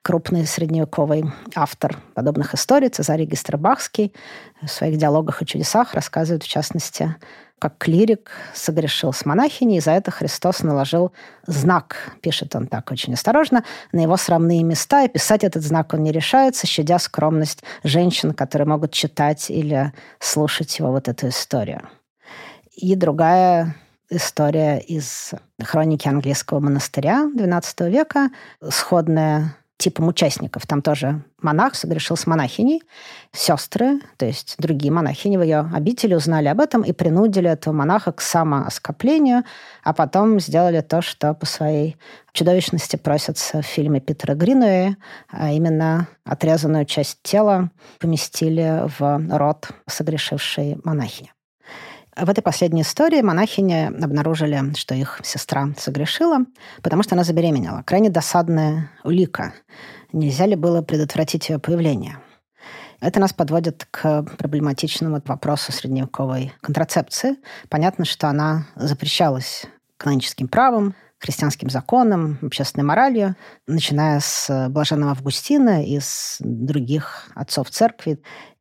Крупный 0.00 0.46
средневековый 0.46 1.24
автор 1.54 1.98
подобных 2.14 2.54
историй, 2.54 2.88
Цезарий 2.88 3.26
Гистербахский, 3.26 4.14
в 4.62 4.68
своих 4.68 4.96
диалогах 4.96 5.42
о 5.42 5.44
чудесах 5.44 5.92
рассказывает, 5.92 6.44
в 6.44 6.48
частности, 6.48 7.14
как 7.60 7.78
клирик 7.78 8.32
согрешил 8.54 9.12
с 9.12 9.24
монахиней, 9.24 9.76
и 9.76 9.80
за 9.80 9.92
это 9.92 10.10
Христос 10.10 10.62
наложил 10.62 11.12
знак, 11.46 11.96
пишет 12.22 12.56
он 12.56 12.66
так 12.66 12.90
очень 12.90 13.12
осторожно, 13.14 13.64
на 13.92 14.00
его 14.00 14.16
срамные 14.16 14.64
места, 14.64 15.04
и 15.04 15.08
писать 15.08 15.44
этот 15.44 15.62
знак 15.62 15.94
он 15.94 16.02
не 16.02 16.10
решается, 16.10 16.66
щадя 16.66 16.98
скромность 16.98 17.62
женщин, 17.84 18.32
которые 18.32 18.66
могут 18.66 18.92
читать 18.92 19.50
или 19.50 19.92
слушать 20.18 20.78
его 20.78 20.90
вот 20.90 21.06
эту 21.06 21.28
историю. 21.28 21.82
И 22.74 22.94
другая 22.94 23.76
история 24.08 24.78
из 24.78 25.32
хроники 25.62 26.08
английского 26.08 26.60
монастыря 26.60 27.28
XII 27.36 27.90
века, 27.90 28.30
сходная 28.68 29.54
типом 29.80 30.08
участников. 30.08 30.66
Там 30.66 30.82
тоже 30.82 31.22
монах 31.42 31.74
согрешил 31.74 32.16
с 32.16 32.26
монахиней. 32.26 32.82
Сестры, 33.32 34.00
то 34.16 34.26
есть 34.26 34.54
другие 34.58 34.92
монахини 34.92 35.36
в 35.36 35.42
ее 35.42 35.68
обители 35.74 36.14
узнали 36.14 36.48
об 36.48 36.60
этом 36.60 36.82
и 36.82 36.92
принудили 36.92 37.50
этого 37.50 37.74
монаха 37.74 38.12
к 38.12 38.20
самооскоплению, 38.20 39.44
а 39.82 39.92
потом 39.92 40.38
сделали 40.38 40.82
то, 40.82 41.02
что 41.02 41.34
по 41.34 41.46
своей 41.46 41.96
чудовищности 42.32 42.96
просятся 42.96 43.62
в 43.62 43.66
фильме 43.66 44.00
Питера 44.00 44.34
Гринуэя, 44.34 44.96
а 45.28 45.50
именно 45.50 46.06
отрезанную 46.24 46.84
часть 46.84 47.18
тела 47.22 47.70
поместили 47.98 48.84
в 48.98 49.36
рот 49.36 49.70
согрешившей 49.86 50.78
монахини. 50.84 51.32
В 52.20 52.28
этой 52.28 52.42
последней 52.42 52.82
истории 52.82 53.22
монахини 53.22 53.86
обнаружили, 53.86 54.74
что 54.76 54.94
их 54.94 55.20
сестра 55.24 55.70
согрешила, 55.78 56.40
потому 56.82 57.02
что 57.02 57.14
она 57.14 57.24
забеременела. 57.24 57.82
Крайне 57.86 58.10
досадная 58.10 58.90
улика. 59.04 59.54
Нельзя 60.12 60.44
ли 60.44 60.54
было 60.54 60.82
предотвратить 60.82 61.48
ее 61.48 61.58
появление? 61.58 62.18
Это 63.00 63.20
нас 63.20 63.32
подводит 63.32 63.86
к 63.90 64.24
проблематичному 64.36 65.22
вопросу 65.24 65.72
средневековой 65.72 66.52
контрацепции. 66.60 67.36
Понятно, 67.70 68.04
что 68.04 68.28
она 68.28 68.66
запрещалась 68.76 69.64
каноническим 69.96 70.48
правом, 70.48 70.94
христианским 71.18 71.70
законам, 71.70 72.38
общественной 72.42 72.84
моралью, 72.84 73.34
начиная 73.66 74.20
с 74.20 74.68
блаженного 74.68 75.12
Августина 75.12 75.82
и 75.86 75.98
с 75.98 76.36
других 76.40 77.30
отцов 77.34 77.70
церкви. 77.70 78.20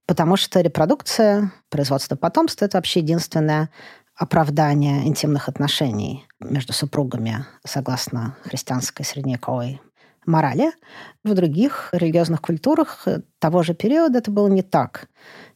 Потому 0.10 0.38
что 0.38 0.60
репродукция, 0.62 1.52
производство 1.70 2.16
потомства– 2.16 2.66
это 2.66 2.78
вообще 2.78 3.02
единственное 3.02 3.70
оправдание 4.16 5.08
интимных 5.08 5.48
отношений 5.48 6.26
между 6.40 6.74
супругами 6.74 7.46
согласно 7.64 8.36
христианской 8.42 9.06
средневековой 9.06 9.80
морали. 10.30 10.72
В 11.24 11.34
других 11.34 11.90
религиозных 11.92 12.42
культурах 12.42 13.06
того 13.40 13.64
же 13.64 13.74
периода 13.74 14.20
это 14.20 14.32
было 14.32 14.48
не 14.48 14.62
так. 14.62 15.08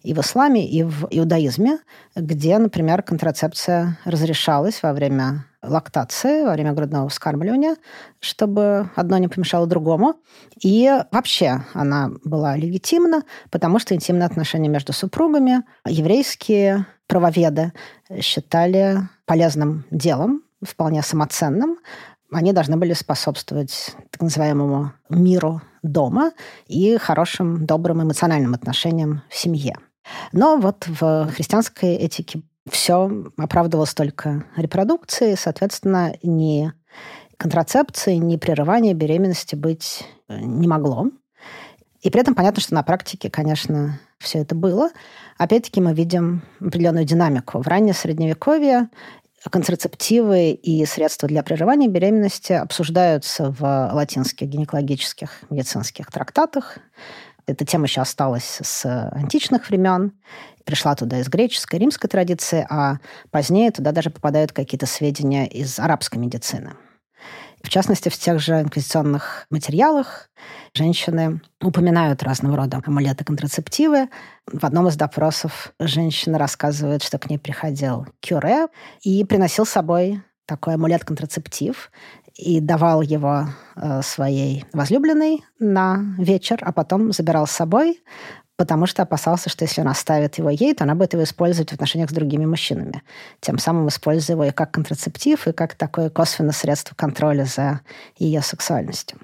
И 0.02 0.14
в 0.14 0.20
исламе, 0.20 0.70
и 0.70 0.84
в 0.84 1.08
иудаизме, 1.10 1.80
где, 2.16 2.58
например, 2.58 3.04
контрацепция 3.04 3.98
разрешалась 4.04 4.84
во 4.84 4.92
время 4.92 5.46
лактации, 5.62 6.44
во 6.44 6.52
время 6.52 6.74
грудного 6.74 7.08
вскармливания, 7.08 7.78
чтобы 8.20 8.90
одно 8.96 9.18
не 9.18 9.30
помешало 9.30 9.66
другому. 9.66 10.16
И 10.62 10.92
вообще 11.12 11.64
она 11.74 12.12
была 12.26 12.58
легитимна, 12.58 13.24
потому 13.50 13.80
что 13.80 13.96
интимные 13.96 14.26
отношения 14.26 14.68
между 14.68 14.92
супругами 14.92 15.64
еврейские 15.88 16.86
правоведы 17.08 17.72
считали 18.20 18.98
полезным 19.26 19.86
делом, 19.90 20.44
вполне 20.62 21.02
самоценным. 21.02 21.78
Они 22.34 22.54
должны 22.54 22.78
были 22.78 22.94
способствовать 22.94 23.96
так 24.12 24.22
называемому 24.22 24.94
миру 25.10 25.62
дома 25.82 26.32
и 26.68 26.98
хорошим, 26.98 27.66
добрым 27.66 28.04
эмоциональным 28.04 28.54
отношениям 28.54 29.22
в 29.30 29.36
семье. 29.36 29.78
Но 30.32 30.58
вот 30.58 30.88
в 30.88 31.30
христианской 31.34 31.96
этике 31.96 32.42
все 32.70 33.12
оправдывалось 33.38 33.94
только 33.94 34.46
репродукцией, 34.56 35.38
соответственно, 35.38 36.16
ни 36.24 36.72
контрацепции, 37.38 38.16
ни 38.16 38.38
прерывания 38.38 38.94
беременности 38.94 39.56
быть 39.56 40.06
э, 40.30 40.40
не 40.40 40.68
могло. 40.68 41.08
И 42.02 42.10
при 42.10 42.22
этом 42.22 42.36
понятно, 42.36 42.62
что 42.62 42.74
на 42.74 42.84
практике, 42.84 43.30
конечно, 43.30 44.00
все 44.20 44.40
это 44.40 44.56
было. 44.56 44.90
Опять-таки 45.38 45.82
мы 45.82 45.94
видим 45.94 46.44
определенную 46.60 47.06
динамику. 47.06 47.62
В 47.62 47.68
раннее 47.68 47.94
Средневековье 47.94 48.90
контрацептивы 49.50 50.52
и 50.52 50.86
средства 50.86 51.28
для 51.28 51.44
прерывания 51.44 51.88
беременности 51.88 52.54
обсуждаются 52.54 53.52
в 53.52 53.90
латинских 53.94 54.48
гинекологических 54.48 55.44
медицинских 55.50 56.12
трактатах. 56.12 56.78
Эта 57.46 57.66
тема 57.66 57.86
еще 57.86 58.02
осталась 58.02 58.60
с 58.62 58.86
античных 59.12 59.70
времен, 59.70 60.14
пришла 60.64 60.96
туда 60.96 61.20
из 61.20 61.28
греческой, 61.28 61.80
римской 61.80 62.10
традиции, 62.10 62.66
а 62.70 62.98
позднее 63.32 63.72
туда 63.72 63.92
даже 63.92 64.10
попадают 64.10 64.54
какие-то 64.54 64.86
сведения 64.86 65.46
из 65.46 65.78
арабской 65.78 66.18
медицины. 66.18 66.74
В 67.64 67.70
частности, 67.70 68.10
в 68.10 68.18
тех 68.18 68.40
же 68.40 68.62
инквизиционных 68.62 69.48
материалах 69.50 70.30
женщины 70.74 71.42
упоминают 71.62 72.22
разного 72.22 72.58
рода 72.58 72.82
амулеты 72.86 73.24
контрацептивы. 73.24 74.10
В 74.52 74.66
одном 74.66 74.90
из 74.90 74.98
допросов 74.98 75.74
женщина 75.80 76.38
рассказывает, 76.38 77.02
что 77.02 77.18
к 77.18 77.30
ней 77.30 77.40
приходил 77.40 78.06
кюре 78.20 78.68
и 79.02 79.24
приносил 79.24 79.66
с 79.66 79.70
собой 79.70 80.22
такой 80.46 80.76
амулет-контрацептив 80.76 81.90
и 82.36 82.60
давал 82.60 83.02
его 83.02 83.48
э, 83.76 84.02
своей 84.02 84.66
возлюбленной 84.74 85.46
на 85.58 86.04
вечер, 86.18 86.60
а 86.62 86.74
потом 86.74 87.14
забирал 87.14 87.48
с 87.48 87.52
собой, 87.52 88.04
потому 88.58 88.86
что 88.86 89.04
опасался, 89.04 89.50
что 89.50 89.66
если 89.66 89.82
он 89.82 89.88
оставит 89.88 90.38
его 90.38 90.50
ей, 90.50 90.74
то 90.74 90.84
она 90.84 90.96
будет 90.96 91.14
его 91.14 91.24
использовать 91.24 91.72
в 91.72 91.74
отношениях 91.74 92.10
с 92.10 92.14
другими 92.14 92.46
мужчинами. 92.46 93.04
Тем 93.40 93.58
самым 93.58 93.88
используя 93.88 94.36
его 94.36 94.46
и 94.46 94.52
как 94.52 94.72
контрацептив, 94.72 95.48
и 95.48 95.52
как 95.54 95.76
такое 95.76 96.10
косвенное 96.10 96.54
средство 96.54 96.96
контроля 96.96 97.46
за 97.46 97.82
ее 98.18 98.42
сексуальностью. 98.42 99.20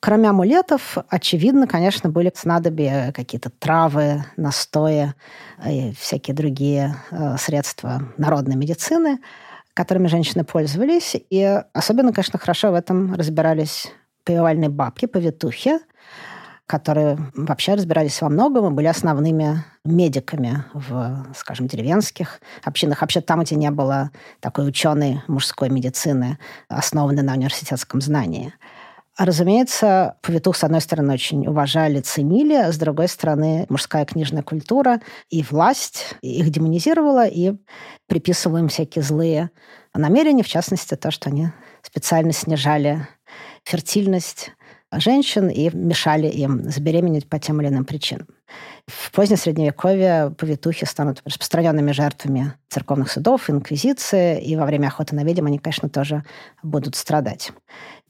Кроме 0.00 0.28
амулетов, 0.28 0.98
очевидно, 1.08 1.66
конечно, 1.66 2.10
были 2.10 2.30
снадобья, 2.34 3.12
какие-то 3.12 3.48
травы, 3.50 4.24
настои 4.36 5.14
и 5.66 5.94
всякие 5.98 6.34
другие 6.34 6.96
э, 7.10 7.36
средства 7.38 8.02
народной 8.18 8.56
медицины– 8.56 9.20
которыми 9.74 10.06
женщины 10.06 10.44
пользовались. 10.44 11.16
И 11.30 11.62
особенно, 11.72 12.12
конечно, 12.12 12.38
хорошо 12.38 12.70
в 12.70 12.74
этом 12.74 13.14
разбирались 13.14 13.92
повивальные 14.24 14.70
бабки, 14.70 15.06
повитухи, 15.06 15.78
которые 16.66 17.18
вообще 17.34 17.74
разбирались 17.74 18.20
во 18.22 18.28
многом 18.28 18.66
и 18.66 18.74
были 18.74 18.86
основными 18.86 19.64
медиками 19.84 20.64
в, 20.72 21.26
скажем, 21.36 21.66
деревенских 21.66 22.40
общинах. 22.62 23.02
Вообще 23.02 23.20
там, 23.20 23.42
где 23.42 23.54
не 23.54 23.70
было 23.70 24.10
такой 24.40 24.66
ученой 24.66 25.20
мужской 25.28 25.68
медицины, 25.68 26.38
основанной 26.68 27.22
на 27.22 27.34
университетском 27.34 28.00
знании. 28.00 28.54
Разумеется, 29.16 30.16
повитух, 30.22 30.56
с 30.56 30.64
одной 30.64 30.80
стороны, 30.80 31.14
очень 31.14 31.46
уважали, 31.46 32.00
ценили, 32.00 32.54
а 32.54 32.72
с 32.72 32.78
другой 32.78 33.06
стороны, 33.06 33.64
мужская 33.68 34.04
книжная 34.06 34.42
культура 34.42 35.00
и 35.30 35.44
власть 35.44 36.16
их 36.20 36.50
демонизировала 36.50 37.24
и 37.26 37.52
приписывала 38.08 38.58
им 38.58 38.68
всякие 38.68 39.04
злые 39.04 39.50
намерения, 39.94 40.42
в 40.42 40.48
частности, 40.48 40.96
то, 40.96 41.12
что 41.12 41.30
они 41.30 41.50
специально 41.82 42.32
снижали 42.32 43.06
фертильность 43.62 44.50
женщин 45.00 45.48
и 45.48 45.70
мешали 45.74 46.26
им 46.28 46.70
забеременеть 46.70 47.28
по 47.28 47.38
тем 47.38 47.60
или 47.60 47.68
иным 47.68 47.84
причинам. 47.84 48.26
В 48.86 49.10
позднее 49.12 49.38
Средневековье 49.38 50.34
повитухи 50.36 50.84
станут 50.84 51.22
распространенными 51.24 51.92
жертвами 51.92 52.54
церковных 52.68 53.10
судов, 53.10 53.48
инквизиции, 53.48 54.40
и 54.42 54.56
во 54.56 54.66
время 54.66 54.88
охоты 54.88 55.14
на 55.14 55.24
ведьм 55.24 55.46
они, 55.46 55.58
конечно, 55.58 55.88
тоже 55.88 56.24
будут 56.62 56.94
страдать. 56.94 57.52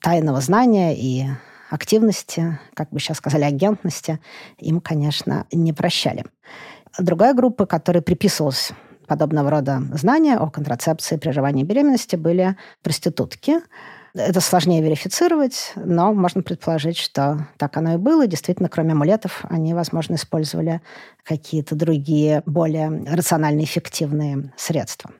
Тайного 0.01 0.41
знания 0.41 0.97
и 0.97 1.27
активности, 1.71 2.59
как 2.75 2.91
бы 2.91 3.01
сейчас 3.01 3.19
сказали, 3.19 3.45
агентности, 3.45 4.21
им, 4.59 4.81
конечно, 4.81 5.47
не 5.53 5.73
прощали. 5.73 6.25
Другая 6.99 7.35
группа, 7.35 7.67
которой 7.67 8.03
приписывалась 8.03 8.73
подобного 9.07 9.51
рода 9.51 9.83
знания 9.93 10.37
о 10.37 10.51
контрацепции, 10.51 11.17
прерывании 11.17 11.65
беременности, 11.65 12.17
были 12.17 12.57
проститутки. 12.83 13.61
Это 14.17 14.41
сложнее 14.41 14.81
верифицировать, 14.81 15.73
но 15.75 16.15
можно 16.15 16.41
предположить, 16.43 16.97
что 16.97 17.49
так 17.59 17.77
оно 17.77 17.95
и 17.95 17.97
было. 17.97 18.29
Действительно, 18.29 18.69
кроме 18.69 18.93
амулетов, 18.93 19.45
они, 19.49 19.75
возможно, 19.75 20.15
использовали 20.15 20.81
какие-то 21.25 21.75
другие, 21.75 22.45
более 22.47 23.05
рационально 23.11 23.65
эффективные 23.65 24.53
средства. 24.57 25.11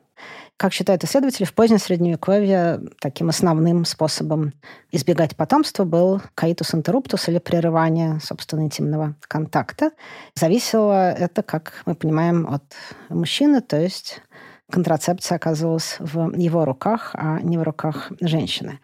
Как 0.57 0.71
считают 0.71 1.03
исследователи, 1.03 1.43
в 1.43 1.53
позднем 1.53 1.79
Средневековье 1.79 2.79
таким 3.01 3.27
основным 3.27 3.83
способом 3.83 4.53
избегать 4.89 5.35
потомства 5.35 5.83
был 5.83 6.21
каитус 6.33 6.73
интерруптус 6.73 7.27
или 7.27 7.39
прерывание, 7.39 8.21
собственно, 8.23 8.61
интимного 8.61 9.15
контакта. 9.27 9.91
Зависело 10.33 11.11
это, 11.11 11.43
как 11.43 11.83
мы 11.85 11.95
понимаем, 11.95 12.47
от 12.47 12.63
мужчины, 13.09 13.59
то 13.59 13.77
есть 13.77 14.21
контрацепция 14.71 15.35
оказывалась 15.35 15.97
в 15.99 16.35
его 16.37 16.65
руках, 16.65 17.11
а 17.13 17.39
не 17.41 17.57
в 17.57 17.63
руках 17.63 18.11
женщины. 18.19 18.79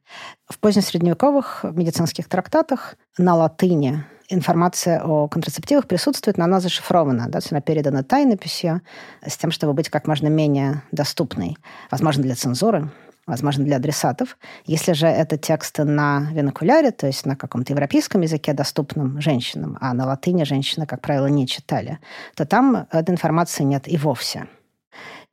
В 0.47 0.59
позднесредневековых 0.59 1.63
медицинских 1.63 2.27
трактатах 2.29 2.95
на 3.17 3.35
латыни 3.35 4.03
информация 4.29 5.01
о 5.03 5.27
контрацептивах 5.27 5.87
присутствует, 5.87 6.37
но 6.37 6.45
она 6.45 6.59
зашифрована. 6.59 7.27
Да, 7.27 7.39
она 7.49 7.61
передана 7.61 8.03
тайнописью 8.03 8.81
с 9.25 9.37
тем, 9.37 9.51
чтобы 9.51 9.73
быть 9.73 9.89
как 9.89 10.07
можно 10.07 10.27
менее 10.27 10.83
доступной. 10.91 11.57
Возможно, 11.89 12.23
для 12.23 12.35
цензуры, 12.35 12.89
возможно, 13.27 13.65
для 13.65 13.77
адресатов. 13.77 14.37
Если 14.65 14.93
же 14.93 15.07
это 15.07 15.37
тексты 15.37 15.83
на 15.83 16.27
винокуляре, 16.31 16.91
то 16.91 17.07
есть 17.07 17.25
на 17.25 17.35
каком-то 17.35 17.73
европейском 17.73 18.21
языке, 18.21 18.53
доступном 18.53 19.19
женщинам, 19.19 19.77
а 19.81 19.93
на 19.93 20.05
латыни 20.05 20.43
женщины, 20.43 20.85
как 20.85 21.01
правило, 21.01 21.27
не 21.27 21.47
читали, 21.47 21.99
то 22.35 22.45
там 22.45 22.87
этой 22.91 23.11
информации 23.11 23.63
нет 23.63 23.87
и 23.87 23.97
вовсе. 23.97 24.47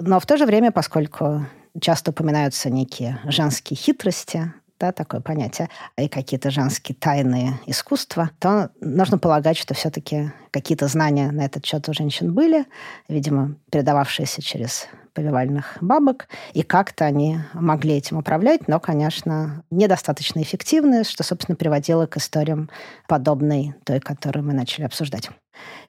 Но 0.01 0.21
в 0.21 0.27
то 0.27 0.37
же 0.37 0.47
время, 0.47 0.71
поскольку 0.71 1.47
часто 1.81 2.13
упоминаются 2.13 2.71
некие 2.71 3.19
женские 3.25 3.77
хитрости, 3.77 4.53
да, 4.79 4.93
такое 4.93 5.21
понятие, 5.21 5.69
и 5.97 6.09
какие-то 6.09 6.51
женские 6.51 6.95
тайные 6.95 7.59
искусства, 7.67 8.31
то 8.39 8.71
нужно 8.81 9.19
полагать, 9.19 9.57
что 9.57 9.75
все-таки 9.75 10.31
какие-то 10.53 10.87
знания 10.87 11.33
на 11.33 11.45
этот 11.45 11.67
счет 11.67 11.89
у 11.89 11.93
женщин 11.93 12.33
были, 12.33 12.65
видимо, 13.09 13.57
передававшиеся 13.71 14.41
через 14.41 14.87
повивальных 15.15 15.79
бабок, 15.81 16.29
и 16.53 16.63
как-то 16.63 17.05
они 17.05 17.41
могли 17.53 17.95
этим 17.95 18.19
управлять, 18.19 18.69
но, 18.69 18.79
конечно, 18.79 19.65
недостаточно 19.69 20.41
эффективны, 20.41 21.03
что, 21.03 21.25
собственно, 21.25 21.57
приводило 21.57 22.07
к 22.07 22.19
историям 22.19 22.71
подобной 23.09 23.75
той, 23.85 23.99
которую 23.99 24.45
мы 24.45 24.53
начали 24.53 24.85
обсуждать. 24.85 25.29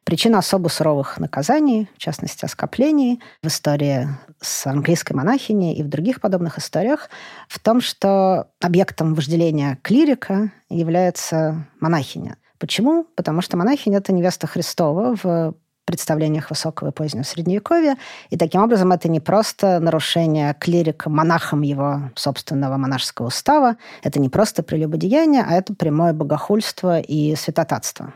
Причина 0.09 0.39
особо 0.39 0.69
суровых 0.69 1.19
наказаний, 1.19 1.87
в 1.93 1.99
частности, 1.99 2.43
оскоплений, 2.43 3.21
в 3.43 3.47
истории 3.47 4.07
с 4.41 4.65
английской 4.65 5.13
монахиней 5.13 5.75
и 5.75 5.83
в 5.83 5.87
других 5.87 6.19
подобных 6.19 6.57
историях, 6.57 7.11
в 7.47 7.59
том, 7.59 7.79
что 7.79 8.47
объектом 8.59 9.13
вожделения 9.13 9.77
клирика 9.83 10.51
является 10.67 11.67
монахиня. 11.79 12.37
Почему? 12.57 13.05
Потому 13.15 13.41
что 13.41 13.55
монахиня— 13.55 13.97
это 13.99 14.11
невеста 14.11 14.47
Христова 14.47 15.15
в 15.21 15.53
представлениях 15.85 16.49
высокого 16.49 16.89
и 16.89 16.91
позднего 16.91 17.21
средневековья. 17.21 17.95
И 18.31 18.37
таким 18.37 18.63
образом 18.63 18.91
это 18.91 19.09
не 19.09 19.19
просто 19.19 19.79
нарушение 19.79 20.55
клирика 20.59 21.11
монахом 21.11 21.61
его 21.61 22.09
собственного 22.15 22.77
монашеского 22.77 23.27
устава, 23.27 23.75
это 24.01 24.19
не 24.19 24.29
просто 24.29 24.63
прелюбодеяние, 24.63 25.45
а 25.47 25.53
это 25.53 25.75
прямое 25.75 26.13
богохульство 26.13 26.99
и 26.99 27.35
святотатство. 27.35 28.15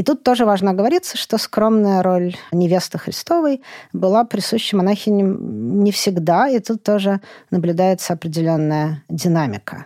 И 0.00 0.02
тут 0.02 0.24
тоже 0.24 0.46
важно 0.46 0.70
оговориться, 0.70 1.18
что 1.18 1.36
скромная 1.36 2.02
роль 2.02 2.34
невесты 2.52 2.96
Христовой 2.96 3.60
была 3.92 4.24
присуща 4.24 4.74
монахиням 4.74 5.84
не 5.84 5.92
всегда, 5.92 6.48
и 6.48 6.58
тут 6.58 6.82
тоже 6.82 7.20
наблюдается 7.50 8.14
определенная 8.14 9.04
динамика. 9.10 9.84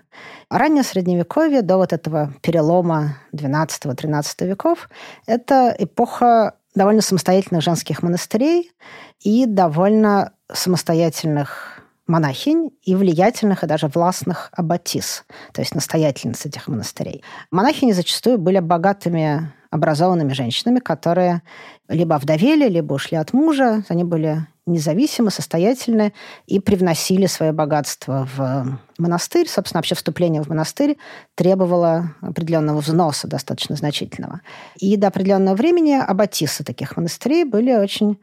Раннее 0.48 0.84
Средневековье, 0.84 1.62
до 1.62 1.78
вот 1.78 1.92
этого 1.92 2.32
перелома 2.42 3.16
XII-XIII 3.32 4.46
веков, 4.46 4.88
это 5.26 5.74
эпоха 5.76 6.54
довольно 6.76 7.02
самостоятельных 7.02 7.64
женских 7.64 8.04
монастырей 8.04 8.70
и 9.18 9.46
довольно 9.46 10.34
самостоятельных 10.52 11.80
монахинь 12.06 12.70
и 12.82 12.94
влиятельных 12.94 13.64
и 13.64 13.66
даже 13.66 13.88
властных 13.88 14.50
аббатис, 14.52 15.24
то 15.52 15.60
есть 15.60 15.74
настоятельниц 15.74 16.46
этих 16.46 16.68
монастырей. 16.68 17.24
Монахини 17.50 17.90
зачастую 17.90 18.38
были 18.38 18.60
богатыми 18.60 19.52
образованными 19.74 20.32
женщинами, 20.32 20.78
которые 20.78 21.42
либо 21.88 22.14
вдовели, 22.14 22.68
либо 22.68 22.94
ушли 22.94 23.18
от 23.18 23.32
мужа. 23.32 23.82
Они 23.88 24.04
были 24.04 24.46
независимы, 24.66 25.30
состоятельны 25.30 26.14
и 26.46 26.60
привносили 26.60 27.26
свое 27.26 27.52
богатство 27.52 28.28
в 28.36 28.78
монастырь. 28.98 29.48
Собственно, 29.48 29.80
вообще 29.80 29.96
вступление 29.96 30.42
в 30.42 30.48
монастырь 30.48 30.96
требовало 31.34 32.14
определенного 32.20 32.78
взноса 32.78 33.26
достаточно 33.26 33.74
значительного. 33.74 34.40
И 34.76 34.96
до 34.96 35.08
определенного 35.08 35.56
времени 35.56 35.94
аббатисы 35.94 36.62
таких 36.62 36.96
монастырей 36.96 37.44
были 37.44 37.74
очень 37.74 38.16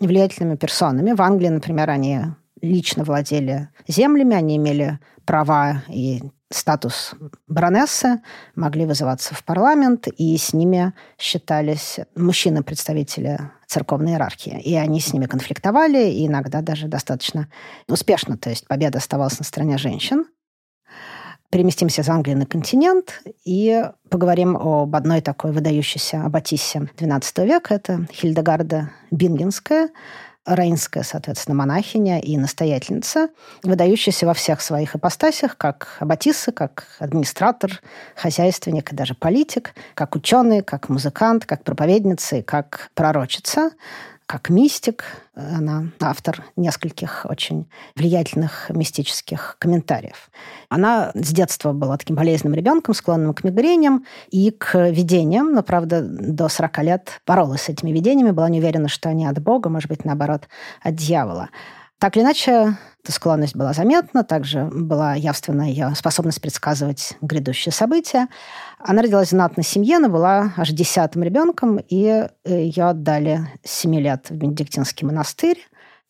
влиятельными 0.00 0.56
персонами. 0.56 1.12
В 1.12 1.20
Англии, 1.20 1.48
например, 1.48 1.90
они 1.90 2.20
лично 2.62 3.04
владели 3.04 3.68
землями, 3.86 4.34
они 4.34 4.56
имели 4.56 4.98
права 5.26 5.82
и 5.88 6.22
статус 6.54 7.14
баронессы, 7.48 8.20
могли 8.54 8.86
вызываться 8.86 9.34
в 9.34 9.44
парламент, 9.44 10.06
и 10.08 10.36
с 10.36 10.52
ними 10.52 10.92
считались 11.18 11.98
мужчины-представители 12.14 13.50
церковной 13.66 14.12
иерархии. 14.12 14.60
И 14.60 14.74
они 14.76 15.00
с 15.00 15.12
ними 15.12 15.26
конфликтовали, 15.26 16.10
и 16.10 16.26
иногда 16.26 16.60
даже 16.60 16.86
достаточно 16.86 17.48
успешно. 17.88 18.36
То 18.38 18.50
есть 18.50 18.66
победа 18.68 18.98
оставалась 18.98 19.38
на 19.38 19.44
стороне 19.44 19.78
женщин. 19.78 20.26
Переместимся 21.50 22.02
из 22.02 22.08
Англии 22.08 22.34
на 22.34 22.46
континент 22.46 23.22
и 23.44 23.84
поговорим 24.10 24.56
об 24.56 24.94
одной 24.96 25.20
такой 25.20 25.52
выдающейся 25.52 26.24
аббатисе 26.24 26.88
XII 26.96 27.46
века. 27.46 27.74
Это 27.74 28.08
Хильдегарда 28.12 28.90
Бингенская, 29.12 29.90
Рейнская, 30.46 31.02
соответственно, 31.02 31.56
монахиня 31.56 32.20
и 32.20 32.36
настоятельница, 32.36 33.28
выдающаяся 33.62 34.26
во 34.26 34.34
всех 34.34 34.60
своих 34.60 34.94
ипостасях, 34.94 35.56
как 35.56 35.96
аббатиса, 36.00 36.52
как 36.52 36.86
администратор, 36.98 37.80
хозяйственник 38.14 38.92
и 38.92 38.96
даже 38.96 39.14
политик, 39.14 39.74
как 39.94 40.16
ученый, 40.16 40.62
как 40.62 40.90
музыкант, 40.90 41.46
как 41.46 41.64
проповедница 41.64 42.36
и 42.36 42.42
как 42.42 42.90
пророчица 42.94 43.70
как 44.26 44.48
мистик. 44.48 45.04
Она 45.34 45.88
автор 46.00 46.44
нескольких 46.56 47.26
очень 47.28 47.68
влиятельных 47.96 48.70
мистических 48.70 49.56
комментариев. 49.58 50.30
Она 50.68 51.10
с 51.14 51.32
детства 51.32 51.72
была 51.72 51.96
таким 51.96 52.16
болезненным 52.16 52.56
ребенком, 52.56 52.94
склонным 52.94 53.34
к 53.34 53.44
мигрениям 53.44 54.06
и 54.30 54.50
к 54.50 54.90
видениям, 54.90 55.52
но, 55.52 55.62
правда, 55.62 56.02
до 56.02 56.48
40 56.48 56.78
лет 56.82 57.20
боролась 57.26 57.62
с 57.62 57.68
этими 57.68 57.90
видениями, 57.90 58.30
была 58.30 58.48
не 58.48 58.60
уверена, 58.60 58.88
что 58.88 59.08
они 59.08 59.26
от 59.26 59.40
Бога, 59.42 59.68
может 59.68 59.88
быть, 59.88 60.04
наоборот, 60.04 60.48
от 60.82 60.94
дьявола. 60.94 61.50
Так 61.98 62.16
или 62.16 62.24
иначе, 62.24 62.76
эта 63.02 63.12
склонность 63.12 63.56
была 63.56 63.72
заметна, 63.72 64.24
также 64.24 64.64
была 64.64 65.14
явственна 65.14 65.62
ее 65.62 65.94
способность 65.94 66.40
предсказывать 66.40 67.16
грядущие 67.20 67.72
события. 67.72 68.28
Она 68.78 69.02
родилась 69.02 69.28
в 69.28 69.30
знатной 69.30 69.64
семье, 69.64 69.96
она 69.96 70.08
была 70.08 70.52
аж 70.56 70.70
десятым 70.70 71.22
ребенком, 71.22 71.78
и 71.78 72.26
ее 72.44 72.84
отдали 72.84 73.48
с 73.62 73.70
7 73.80 73.94
лет 74.00 74.30
в 74.30 74.34
Бенедиктинский 74.34 75.06
монастырь. 75.06 75.58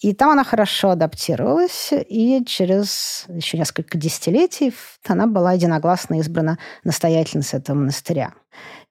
И 0.01 0.13
там 0.13 0.31
она 0.31 0.45
хорошо 0.45 0.91
адаптировалась, 0.91 1.91
и 1.93 2.45
через 2.45 3.25
еще 3.29 3.57
несколько 3.57 3.97
десятилетий 3.97 4.75
она 5.07 5.27
была 5.27 5.53
единогласно 5.53 6.19
избрана 6.19 6.59
настоятельницей 6.83 7.61
этого 7.61 7.77
монастыря. 7.77 8.35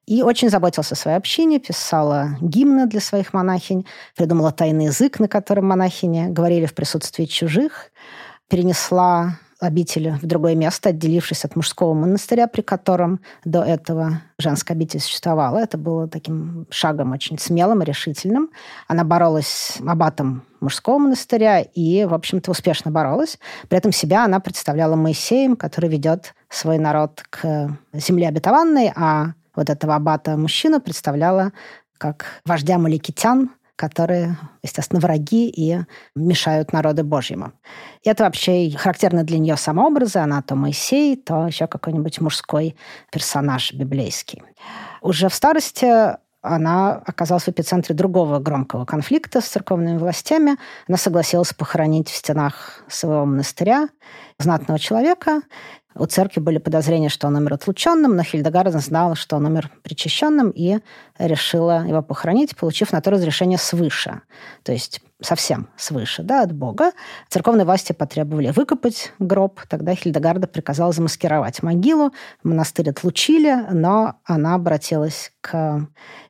И 0.06 0.22
очень 0.22 0.50
заботился 0.50 0.94
о 0.94 0.98
своей 0.98 1.16
общине, 1.16 1.58
писала 1.58 2.36
гимны 2.40 2.86
для 2.86 3.00
своих 3.00 3.32
монахинь, 3.32 3.86
придумала 4.16 4.52
тайный 4.52 4.86
язык, 4.86 5.18
на 5.18 5.28
котором 5.28 5.66
монахини 5.66 6.26
говорили 6.28 6.66
в 6.66 6.74
присутствии 6.74 7.24
чужих, 7.24 7.90
перенесла 8.48 9.38
обители 9.60 10.18
в 10.20 10.26
другое 10.26 10.54
место, 10.54 10.90
отделившись 10.90 11.44
от 11.44 11.56
мужского 11.56 11.94
монастыря, 11.94 12.46
при 12.46 12.60
котором 12.60 13.20
до 13.44 13.62
этого 13.62 14.20
женская 14.38 14.74
обитель 14.74 15.00
существовала. 15.00 15.58
Это 15.58 15.78
было 15.78 16.08
таким 16.08 16.66
шагом 16.70 17.12
очень 17.12 17.38
смелым 17.38 17.82
и 17.82 17.86
решительным. 17.86 18.50
Она 18.88 19.04
боролась 19.04 19.78
аббатом 19.86 20.44
мужского 20.60 20.98
монастыря 20.98 21.60
и, 21.60 22.04
в 22.04 22.14
общем-то, 22.14 22.50
успешно 22.50 22.90
боролась. 22.90 23.38
При 23.68 23.78
этом 23.78 23.92
себя 23.92 24.24
она 24.24 24.40
представляла 24.40 24.96
Моисеем, 24.96 25.56
который 25.56 25.90
ведет 25.90 26.34
свой 26.48 26.78
народ 26.78 27.22
к 27.30 27.76
земле 27.92 28.28
обетованной, 28.28 28.92
а 28.94 29.32
вот 29.56 29.70
этого 29.70 29.94
аббата 29.94 30.36
мужчину 30.36 30.80
представляла 30.80 31.52
как 31.98 32.26
вождя 32.44 32.78
маликитян, 32.78 33.50
которые, 33.76 34.36
естественно, 34.62 35.00
враги 35.00 35.48
и 35.48 35.80
мешают 36.14 36.72
народу 36.72 37.04
Божьему. 37.04 37.52
И 38.02 38.08
это 38.08 38.24
вообще 38.24 38.70
характерно 38.70 39.24
для 39.24 39.38
нее 39.38 39.56
самообразы. 39.56 40.20
Она 40.20 40.42
то 40.42 40.54
Моисей, 40.54 41.16
то 41.16 41.46
еще 41.46 41.66
какой-нибудь 41.66 42.20
мужской 42.20 42.76
персонаж 43.10 43.72
библейский. 43.72 44.42
Уже 45.00 45.28
в 45.28 45.34
старости 45.34 46.14
она 46.44 47.02
оказалась 47.06 47.44
в 47.44 47.48
эпицентре 47.48 47.94
другого 47.94 48.38
громкого 48.38 48.84
конфликта 48.84 49.40
с 49.40 49.46
церковными 49.46 49.96
властями. 49.96 50.56
Она 50.86 50.98
согласилась 50.98 51.54
похоронить 51.54 52.10
в 52.10 52.14
стенах 52.14 52.84
своего 52.86 53.24
монастыря 53.24 53.88
знатного 54.38 54.78
человека, 54.78 55.40
у 55.96 56.06
церкви 56.06 56.40
были 56.40 56.58
подозрения, 56.58 57.08
что 57.08 57.26
он 57.28 57.36
умер 57.36 57.54
отлученным, 57.54 58.16
но 58.16 58.22
Хильдегарда 58.22 58.78
знала, 58.78 59.14
что 59.14 59.36
он 59.36 59.46
умер 59.46 59.70
причащенным 59.82 60.50
и 60.50 60.78
решила 61.18 61.86
его 61.86 62.02
похоронить, 62.02 62.56
получив 62.56 62.92
на 62.92 63.00
то 63.00 63.10
разрешение 63.10 63.58
свыше. 63.58 64.22
То 64.62 64.72
есть 64.72 65.00
совсем 65.20 65.68
свыше, 65.76 66.22
да, 66.22 66.42
от 66.42 66.52
Бога. 66.52 66.92
Церковные 67.28 67.64
власти 67.64 67.92
потребовали 67.92 68.50
выкопать 68.50 69.12
гроб. 69.18 69.60
Тогда 69.68 69.94
Хильдегарда 69.94 70.46
приказала 70.46 70.92
замаскировать 70.92 71.62
могилу. 71.62 72.12
Монастырь 72.42 72.90
отлучили, 72.90 73.64
но 73.70 74.16
она 74.24 74.54
обратилась 74.54 75.32
к 75.40 75.86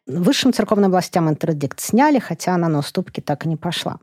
высшим 0.07 0.53
церковным 0.53 0.91
властям. 0.91 1.29
Интердикт 1.29 1.81
сняли, 1.81 2.19
хотя 2.19 2.55
она 2.55 2.69
на 2.69 2.79
уступки 2.81 3.21
так 3.21 3.47
и 3.47 3.49
не 3.49 3.57
пошла. 3.57 3.99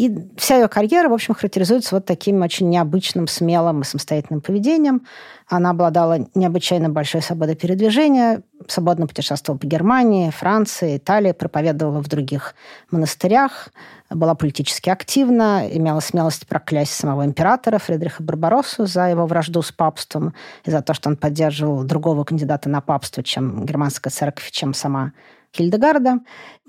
И 0.00 0.10
вся 0.38 0.56
ее 0.56 0.68
карьера, 0.68 1.10
в 1.10 1.12
общем, 1.12 1.34
характеризуется 1.34 1.94
вот 1.94 2.06
таким 2.06 2.40
очень 2.40 2.70
необычным, 2.70 3.28
смелым 3.28 3.82
и 3.82 3.84
самостоятельным 3.84 4.40
поведением. 4.40 5.02
Она 5.46 5.70
обладала 5.70 6.26
необычайно 6.34 6.88
большой 6.88 7.20
свободой 7.20 7.54
передвижения, 7.54 8.40
свободно 8.66 9.06
путешествовала 9.06 9.58
по 9.58 9.66
Германии, 9.66 10.30
Франции, 10.30 10.96
Италии, 10.96 11.32
проповедовала 11.32 12.02
в 12.02 12.08
других 12.08 12.54
монастырях, 12.90 13.68
была 14.08 14.34
политически 14.34 14.88
активна, 14.88 15.68
имела 15.70 16.00
смелость 16.00 16.46
проклясть 16.46 16.94
самого 16.94 17.26
императора 17.26 17.76
Фридриха 17.76 18.22
Барбароссу 18.22 18.86
за 18.86 19.10
его 19.10 19.26
вражду 19.26 19.60
с 19.60 19.70
папством 19.70 20.32
и 20.64 20.70
за 20.70 20.80
то, 20.80 20.94
что 20.94 21.10
он 21.10 21.18
поддерживал 21.18 21.84
другого 21.84 22.24
кандидата 22.24 22.70
на 22.70 22.80
папство, 22.80 23.22
чем 23.22 23.66
германская 23.66 24.10
церковь, 24.10 24.50
чем 24.50 24.72
сама 24.72 25.12
Хильдегарда. 25.54 26.20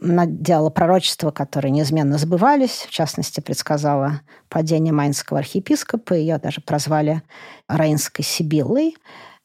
Она 0.02 0.26
делала 0.26 0.70
пророчества, 0.70 1.32
которые 1.32 1.72
неизменно 1.72 2.18
сбывались. 2.18 2.86
В 2.88 2.90
частности, 2.90 3.40
предсказала 3.40 4.22
падение 4.50 4.94
Майнского 4.94 5.40
архиепископа. 5.40 6.14
Ее 6.14 6.38
даже 6.38 6.62
прозвали 6.62 7.22
Рейнской 7.68 8.26
Сибиллой. 8.26 8.96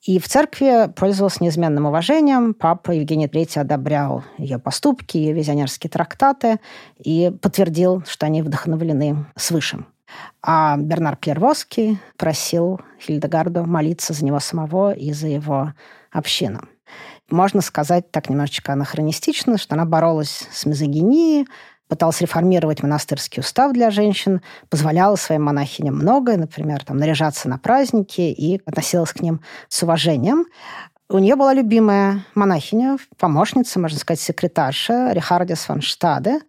И 0.02 0.18
в 0.20 0.28
церкви 0.28 0.90
пользовалась 0.94 1.40
неизменным 1.40 1.86
уважением. 1.86 2.54
Папа 2.54 2.92
Евгений 2.92 3.26
III 3.26 3.62
одобрял 3.62 4.24
ее 4.38 4.58
поступки, 4.58 5.16
ее 5.16 5.32
визионерские 5.32 5.90
трактаты 5.90 6.60
и 6.96 7.32
подтвердил, 7.42 8.04
что 8.06 8.26
они 8.26 8.42
вдохновлены 8.42 9.26
свыше. 9.34 9.84
А 10.42 10.76
Бернар 10.76 11.16
Клервоский 11.16 11.98
просил 12.16 12.80
Хильдегарду 13.00 13.64
молиться 13.64 14.12
за 14.12 14.24
него 14.24 14.38
самого 14.38 14.92
и 14.92 15.12
за 15.12 15.26
его 15.26 15.72
общину 16.12 16.60
можно 17.30 17.60
сказать 17.60 18.10
так 18.10 18.30
немножечко 18.30 18.72
анахронистично, 18.72 19.58
что 19.58 19.74
она 19.74 19.84
боролась 19.84 20.46
с 20.52 20.66
мизогинией, 20.66 21.46
пыталась 21.88 22.20
реформировать 22.20 22.82
монастырский 22.82 23.40
устав 23.40 23.72
для 23.72 23.90
женщин, 23.90 24.42
позволяла 24.68 25.16
своим 25.16 25.44
монахиням 25.44 25.94
многое, 25.96 26.36
например, 26.36 26.84
там, 26.84 26.96
наряжаться 26.96 27.48
на 27.48 27.58
праздники 27.58 28.20
и 28.20 28.60
относилась 28.64 29.12
к 29.12 29.20
ним 29.20 29.40
с 29.68 29.82
уважением. 29.82 30.46
У 31.08 31.18
нее 31.18 31.36
была 31.36 31.54
любимая 31.54 32.24
монахиня, 32.34 32.96
помощница, 33.16 33.78
можно 33.78 33.98
сказать, 33.98 34.20
секретарша 34.20 35.12
Рихардис 35.12 35.60
фон 35.60 35.80
Штаде, 35.80 36.40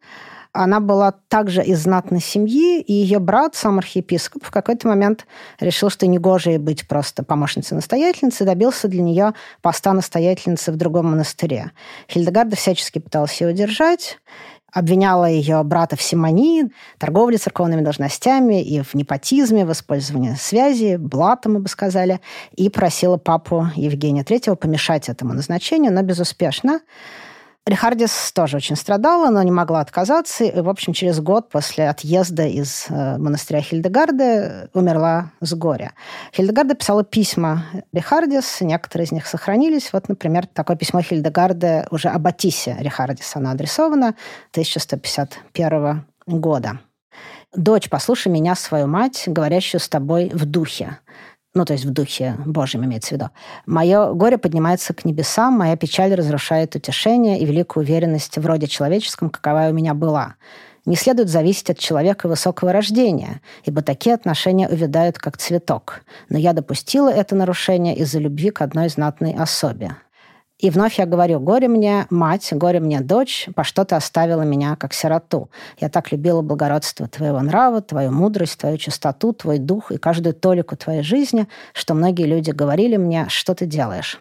она 0.63 0.79
была 0.79 1.13
также 1.27 1.63
из 1.63 1.83
знатной 1.83 2.19
семьи, 2.19 2.81
и 2.81 2.93
ее 2.93 3.19
брат, 3.19 3.55
сам 3.55 3.77
архиепископ, 3.77 4.43
в 4.43 4.51
какой-то 4.51 4.87
момент 4.87 5.27
решил, 5.59 5.89
что 5.89 6.07
негоже 6.07 6.51
ей 6.51 6.57
быть 6.57 6.87
просто 6.87 7.23
помощницей-настоятельницей, 7.23 8.45
добился 8.45 8.87
для 8.87 9.01
нее 9.01 9.33
поста 9.61 9.93
настоятельницы 9.93 10.71
в 10.71 10.75
другом 10.75 11.11
монастыре. 11.11 11.71
Хильдегарда 12.09 12.55
всячески 12.55 12.99
пыталась 12.99 13.39
ее 13.39 13.49
удержать, 13.51 14.19
обвиняла 14.73 15.25
ее 15.25 15.63
брата 15.63 15.95
в 15.95 16.01
симонии, 16.01 16.71
торговле 16.97 17.37
церковными 17.37 17.81
должностями 17.81 18.63
и 18.63 18.81
в 18.81 18.93
непотизме, 18.95 19.65
в 19.65 19.71
использовании 19.71 20.33
связи, 20.33 20.97
блатом, 20.97 21.53
мы 21.53 21.59
бы 21.59 21.69
сказали, 21.69 22.19
и 22.55 22.69
просила 22.69 23.17
папу 23.17 23.67
Евгения 23.75 24.23
III 24.23 24.55
помешать 24.55 25.09
этому 25.09 25.33
назначению, 25.33 25.93
но 25.93 26.01
безуспешно. 26.01 26.81
Рихардис 27.67 28.31
тоже 28.31 28.55
очень 28.55 28.77
страдала, 28.77 29.29
но 29.29 29.43
не 29.43 29.51
могла 29.51 29.81
отказаться. 29.81 30.45
И, 30.45 30.61
в 30.61 30.69
общем, 30.69 30.93
через 30.93 31.19
год 31.19 31.49
после 31.49 31.89
отъезда 31.89 32.47
из 32.47 32.85
э, 32.87 33.17
монастыря 33.17 33.61
Хильдегарды 33.61 34.69
умерла 34.73 35.31
с 35.41 35.53
горя. 35.53 35.91
Хильдегарда 36.33 36.75
писала 36.75 37.03
письма 37.03 37.65
Рихардис, 37.91 38.61
некоторые 38.61 39.07
из 39.07 39.11
них 39.11 39.27
сохранились. 39.27 39.91
Вот, 39.91 40.07
например, 40.07 40.47
такое 40.47 40.77
письмо 40.77 41.01
Хильдегарде 41.01 41.87
уже 41.91 42.07
об 42.07 42.25
Атисе 42.25 42.77
Рихардиса, 42.79 43.39
оно 43.39 43.51
адресовано 43.51 44.15
1151 44.51 46.05
года. 46.25 46.79
«Дочь, 47.53 47.89
послушай 47.89 48.29
меня, 48.29 48.55
свою 48.55 48.87
мать, 48.87 49.23
говорящую 49.25 49.81
с 49.81 49.89
тобой 49.89 50.29
в 50.33 50.45
духе 50.45 50.99
ну, 51.57 51.65
то 51.65 51.73
есть 51.73 51.85
в 51.85 51.89
духе 51.89 52.35
Божьем 52.45 52.85
имеется 52.85 53.09
в 53.09 53.11
виду. 53.13 53.29
Мое 53.65 54.13
горе 54.13 54.37
поднимается 54.37 54.93
к 54.93 55.05
небесам, 55.05 55.55
моя 55.55 55.75
печаль 55.75 56.13
разрушает 56.13 56.75
утешение 56.75 57.39
и 57.39 57.45
великую 57.45 57.83
уверенность 57.83 58.37
в 58.37 58.45
роде 58.45 58.67
человеческом, 58.67 59.31
какова 59.31 59.69
у 59.69 59.73
меня 59.73 59.95
была. 59.95 60.35
Не 60.85 60.95
следует 60.95 61.29
зависеть 61.29 61.71
от 61.71 61.79
человека 61.79 62.27
высокого 62.27 62.71
рождения, 62.71 63.41
ибо 63.65 63.81
такие 63.81 64.13
отношения 64.13 64.69
увядают, 64.69 65.17
как 65.17 65.37
цветок. 65.37 66.01
Но 66.29 66.37
я 66.37 66.53
допустила 66.53 67.09
это 67.09 67.35
нарушение 67.35 67.95
из-за 67.97 68.19
любви 68.19 68.51
к 68.51 68.61
одной 68.61 68.87
знатной 68.89 69.33
особе. 69.33 69.95
И 70.59 70.71
вновь 70.71 70.97
я 70.97 71.05
говорю, 71.05 71.39
горе 71.39 71.67
мне, 71.67 72.07
мать, 72.09 72.49
горе 72.51 72.79
мне, 72.79 72.99
дочь, 73.01 73.47
по 73.55 73.63
что 73.63 73.85
ты 73.85 73.93
оставила 73.95 74.41
меня 74.41 74.75
как 74.75 74.93
сироту. 74.93 75.51
Я 75.79 75.89
так 75.89 76.11
любила 76.11 76.41
благородство 76.41 77.07
твоего 77.07 77.39
нрава, 77.41 77.81
твою 77.81 78.11
мудрость, 78.11 78.59
твою 78.59 78.77
чистоту, 78.77 79.33
твой 79.33 79.59
дух 79.59 79.91
и 79.91 79.97
каждую 79.97 80.33
толику 80.33 80.75
твоей 80.75 81.03
жизни, 81.03 81.47
что 81.73 81.93
многие 81.93 82.25
люди 82.25 82.49
говорили 82.49 82.97
мне, 82.97 83.27
что 83.29 83.53
ты 83.53 83.67
делаешь. 83.67 84.19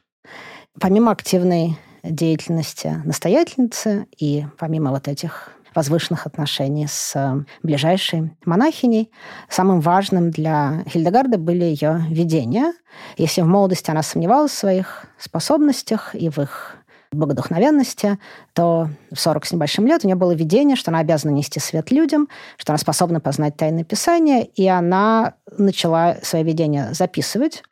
Помимо 0.79 1.13
активной 1.13 1.79
деятельности 2.03 3.01
настоятельницы 3.05 4.07
и 4.19 4.45
помимо 4.59 4.91
вот 4.91 5.09
этих 5.09 5.56
возвышенных 5.77 6.27
отношений 6.27 6.87
с 6.89 7.15
э, 7.15 7.45
ближайшей 7.63 8.33
монахиней. 8.45 9.11
Самым 9.49 9.81
важным 9.81 10.31
для 10.31 10.85
Хильдегарды 10.89 11.39
были 11.39 11.65
ее 11.65 12.05
видения. 12.09 12.73
Если 13.17 13.43
в 13.43 13.47
молодости 13.47 13.91
она 13.91 14.03
сомневалась 14.03 14.53
в 14.53 14.59
своих 14.59 15.07
способностях 15.19 16.15
и 16.15 16.29
в 16.31 16.39
их 16.39 16.77
богодухновенности, 17.13 18.19
то 18.53 18.89
в 19.11 19.19
40 19.19 19.47
с 19.47 19.53
небольшим 19.53 19.87
лет 19.87 20.05
у 20.05 20.07
нее 20.07 20.17
было 20.17 20.33
видение, 20.33 20.77
что 20.77 20.91
она 20.91 21.01
обязана 21.01 21.33
нести 21.33 21.61
свет 21.61 21.91
людям, 21.91 22.29
что 22.57 22.73
она 22.73 22.79
способна 22.79 23.21
познать 23.21 23.57
тайное 23.57 23.85
писание, 23.85 24.45
и 24.45 24.67
она 24.67 25.35
начала 25.57 26.17
свои 26.23 26.43
видения 26.43 26.93
записывать. 26.93 27.63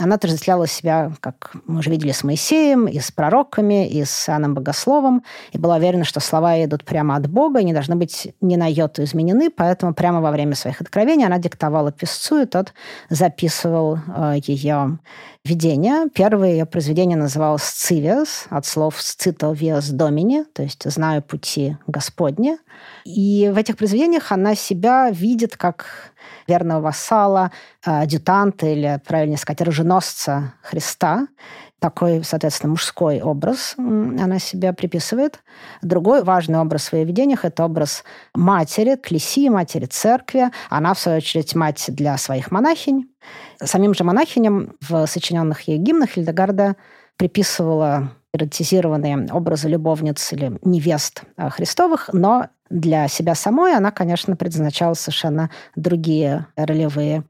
Она 0.00 0.14
отождествляла 0.14 0.68
себя, 0.68 1.12
как 1.20 1.52
мы 1.66 1.80
уже 1.80 1.90
видели, 1.90 2.12
с 2.12 2.22
Моисеем, 2.22 2.86
и 2.86 3.00
с 3.00 3.10
пророками, 3.10 3.88
и 3.88 4.04
с 4.04 4.28
Иоанном 4.28 4.54
Богословом, 4.54 5.24
и 5.52 5.58
была 5.58 5.76
уверена, 5.76 6.04
что 6.04 6.20
слова 6.20 6.62
идут 6.64 6.84
прямо 6.84 7.16
от 7.16 7.28
Бога 7.28 7.58
и 7.58 7.64
не 7.64 7.72
должны 7.72 7.96
быть 7.96 8.32
ни 8.40 8.54
на 8.54 8.70
йоту 8.70 9.02
изменены, 9.02 9.50
поэтому 9.50 9.94
прямо 9.94 10.20
во 10.20 10.30
время 10.30 10.54
своих 10.54 10.80
откровений 10.80 11.26
она 11.26 11.38
диктовала 11.38 11.90
писцу, 11.90 12.42
и 12.42 12.46
тот 12.46 12.74
записывал 13.10 13.98
э, 14.06 14.34
ее 14.44 14.98
видение. 15.48 16.08
Первое 16.14 16.50
ее 16.50 16.66
произведение 16.66 17.16
называлось 17.16 17.62
«Цивиас», 17.62 18.46
от 18.50 18.66
слов 18.66 19.00
«сцито 19.00 19.50
виас 19.52 19.88
домини», 19.90 20.44
то 20.52 20.62
есть 20.62 20.88
«знаю 20.90 21.22
пути 21.22 21.76
Господни». 21.86 22.58
И 23.04 23.50
в 23.52 23.56
этих 23.56 23.76
произведениях 23.76 24.30
она 24.30 24.54
себя 24.54 25.10
видит 25.10 25.56
как 25.56 26.12
верного 26.46 26.82
вассала, 26.82 27.50
а, 27.84 28.02
адъютанта 28.02 28.66
или, 28.66 29.00
правильнее 29.06 29.38
сказать, 29.38 29.62
оруженосца 29.62 30.54
Христа. 30.62 31.28
Такой, 31.80 32.24
соответственно, 32.24 32.72
мужской 32.72 33.20
образ 33.20 33.74
она 33.76 34.40
себя 34.40 34.72
приписывает. 34.72 35.44
Другой 35.80 36.24
важный 36.24 36.58
образ 36.58 36.90
в 36.90 36.92
ее 36.94 37.04
видениях– 37.04 37.40
это 37.44 37.64
образ 37.64 38.02
матери, 38.34 38.96
клеси, 38.96 39.48
матери 39.48 39.86
церкви. 39.86 40.50
Она, 40.70 40.92
в 40.94 40.98
свою 40.98 41.18
очередь, 41.18 41.54
мать 41.54 41.84
для 41.88 42.18
своих 42.18 42.50
монахинь. 42.50 43.08
Самим 43.62 43.94
же 43.94 44.04
монахиням 44.04 44.76
в 44.80 45.06
сочиненных 45.06 45.62
ей 45.62 45.78
гимнах 45.78 46.10
Хильдегарда 46.10 46.76
приписывала 47.16 48.12
эротизированные 48.32 49.28
образы 49.32 49.68
любовниц 49.68 50.32
или 50.32 50.58
невест 50.62 51.22
а, 51.36 51.50
Христовых, 51.50 52.10
но 52.12 52.48
для 52.70 53.08
себя 53.08 53.34
самой 53.34 53.74
она, 53.74 53.90
конечно, 53.90 54.36
предназначала 54.36 54.94
совершенно 54.94 55.50
другие 55.74 56.46
ролевые 56.56 57.24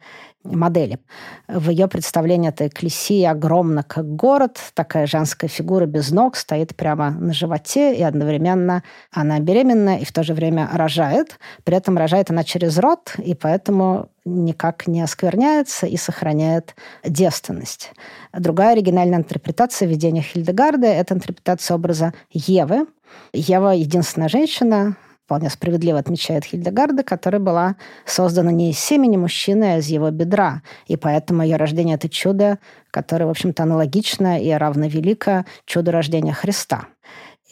модели. 0.45 0.99
В 1.47 1.71
ее 1.71 1.89
представлении 1.89 2.49
это 2.49 2.67
Экклесия 2.67 3.31
огромна, 3.31 3.83
как 3.83 4.07
город, 4.07 4.59
такая 4.75 5.07
женская 5.07 5.49
фигура 5.49 5.87
без 5.87 6.11
ног 6.11 6.37
стоит 6.37 6.75
прямо 6.77 7.11
на 7.11 7.33
животе, 7.33 7.95
и 7.95 8.03
одновременно 8.03 8.83
она 9.13 9.41
беременна 9.41 9.99
и 9.99 10.05
в 10.05 10.13
то 10.13 10.23
же 10.23 10.35
время 10.35 10.69
рожает. 10.73 11.39
При 11.65 11.77
этом 11.77 11.99
рожает 11.99 12.31
она 12.31 12.45
через 12.45 12.79
рот, 12.79 13.15
и 13.19 13.35
поэтому 13.35 14.09
никак 14.25 14.87
не 14.87 15.03
оскверняется 15.03 15.87
и 15.87 15.97
сохраняет 15.97 16.75
девственность. 17.05 17.93
Другая 18.33 18.73
оригинальная 18.73 19.19
интерпретация 19.19 19.89
видения 19.89 20.23
Хильдегарда– 20.23 20.87
это 20.87 21.15
интерпретация 21.15 21.75
образа 21.75 22.15
Евы. 22.31 22.87
Ева– 23.33 23.71
единственная 23.75 24.29
женщина, 24.29 24.97
вполне 25.29 25.51
справедливо 25.51 25.99
отмечает 25.99 26.47
Хильдегарда, 26.47 27.03
которая 27.03 27.39
была 27.39 27.77
создана 28.07 28.51
не 28.51 28.71
из 28.71 28.79
семени 28.79 29.19
мужчины, 29.19 29.75
а 29.75 29.77
из 29.77 29.89
его 29.89 30.11
бедра. 30.11 30.63
И 30.87 30.97
поэтому 30.97 31.43
ее 31.43 31.57
рождение– 31.57 31.97
это 31.97 32.09
чудо, 32.09 32.59
которое, 32.91 33.27
в 33.27 33.31
общем-то, 33.31 33.63
аналогично 33.63 34.43
и 34.43 34.51
равновелико 34.51 35.45
чуду 35.67 35.91
рождения 35.91 36.33
Христа. 36.33 36.87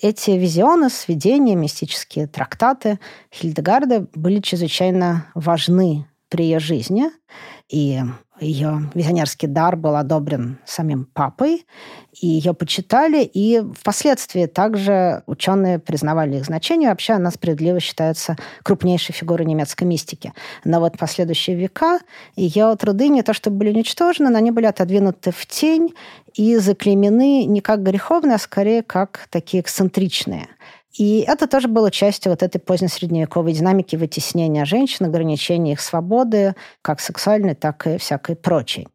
Эти 0.01 0.31
визионы, 0.31 0.89
сведения, 0.89 1.55
мистические 1.55 2.29
трактаты 2.29 2.99
Хильдегарда 3.31 4.07
были 4.14 4.41
чрезвычайно 4.41 5.27
важны 5.35 6.07
при 6.31 6.45
ее 6.45 6.61
жизни. 6.61 7.11
И 7.68 8.01
ее 8.41 8.91
визионерский 8.95 9.47
дар 9.47 9.76
был 9.76 9.97
одобрен 9.97 10.59
самим 10.64 11.07
папой, 11.07 11.66
и 12.12 12.26
ее 12.26 12.55
почитали, 12.55 13.22
и 13.22 13.62
впоследствии 13.78 14.47
также 14.47 15.22
ученые 15.26 15.78
признавали 15.78 16.37
их 16.37 16.45
значение. 16.45 16.91
Вообще 16.91 17.14
она 17.14 17.30
справедливо 17.30 17.80
считается 17.80 18.37
крупнейшей 18.62 19.14
фигурой 19.14 19.47
немецкой 19.47 19.84
мистики. 19.84 20.32
Но 20.64 20.80
вот 20.80 20.99
последующие 20.99 21.57
века 21.57 22.01
ее 22.34 22.74
труды 22.76 23.09
не 23.09 23.22
то 23.22 23.34
чтобы 23.34 23.59
были 23.59 23.70
уничтожены, 23.70 24.30
но 24.30 24.39
они 24.39 24.51
были 24.51 24.66
отодвинуты 24.66 25.30
в 25.30 25.47
тень 25.47 25.95
и 26.34 26.57
заклеймены 26.57 27.45
не 27.45 27.61
как 27.61 27.82
греховные, 27.82 28.37
а 28.37 28.39
скорее 28.39 28.82
как 28.82 29.26
такие 29.30 29.62
эксцентричные. 29.62 30.49
И 30.99 31.25
это 31.27 31.47
тоже 31.47 31.69
было 31.69 31.91
частью 31.91 32.31
вот 32.31 32.43
этой 32.43 32.59
позднесредневековой 32.59 33.53
динамики 33.53 33.97
вытеснения 33.97 34.65
женщин, 34.65 35.07
ограничения 35.07 35.73
их 35.73 35.81
свободы, 35.81 36.55
как 36.83 37.01
сексуальной, 37.01 37.55
так 37.55 37.87
и 37.87 37.99
всякой 37.99 38.37
прочей 38.37 38.89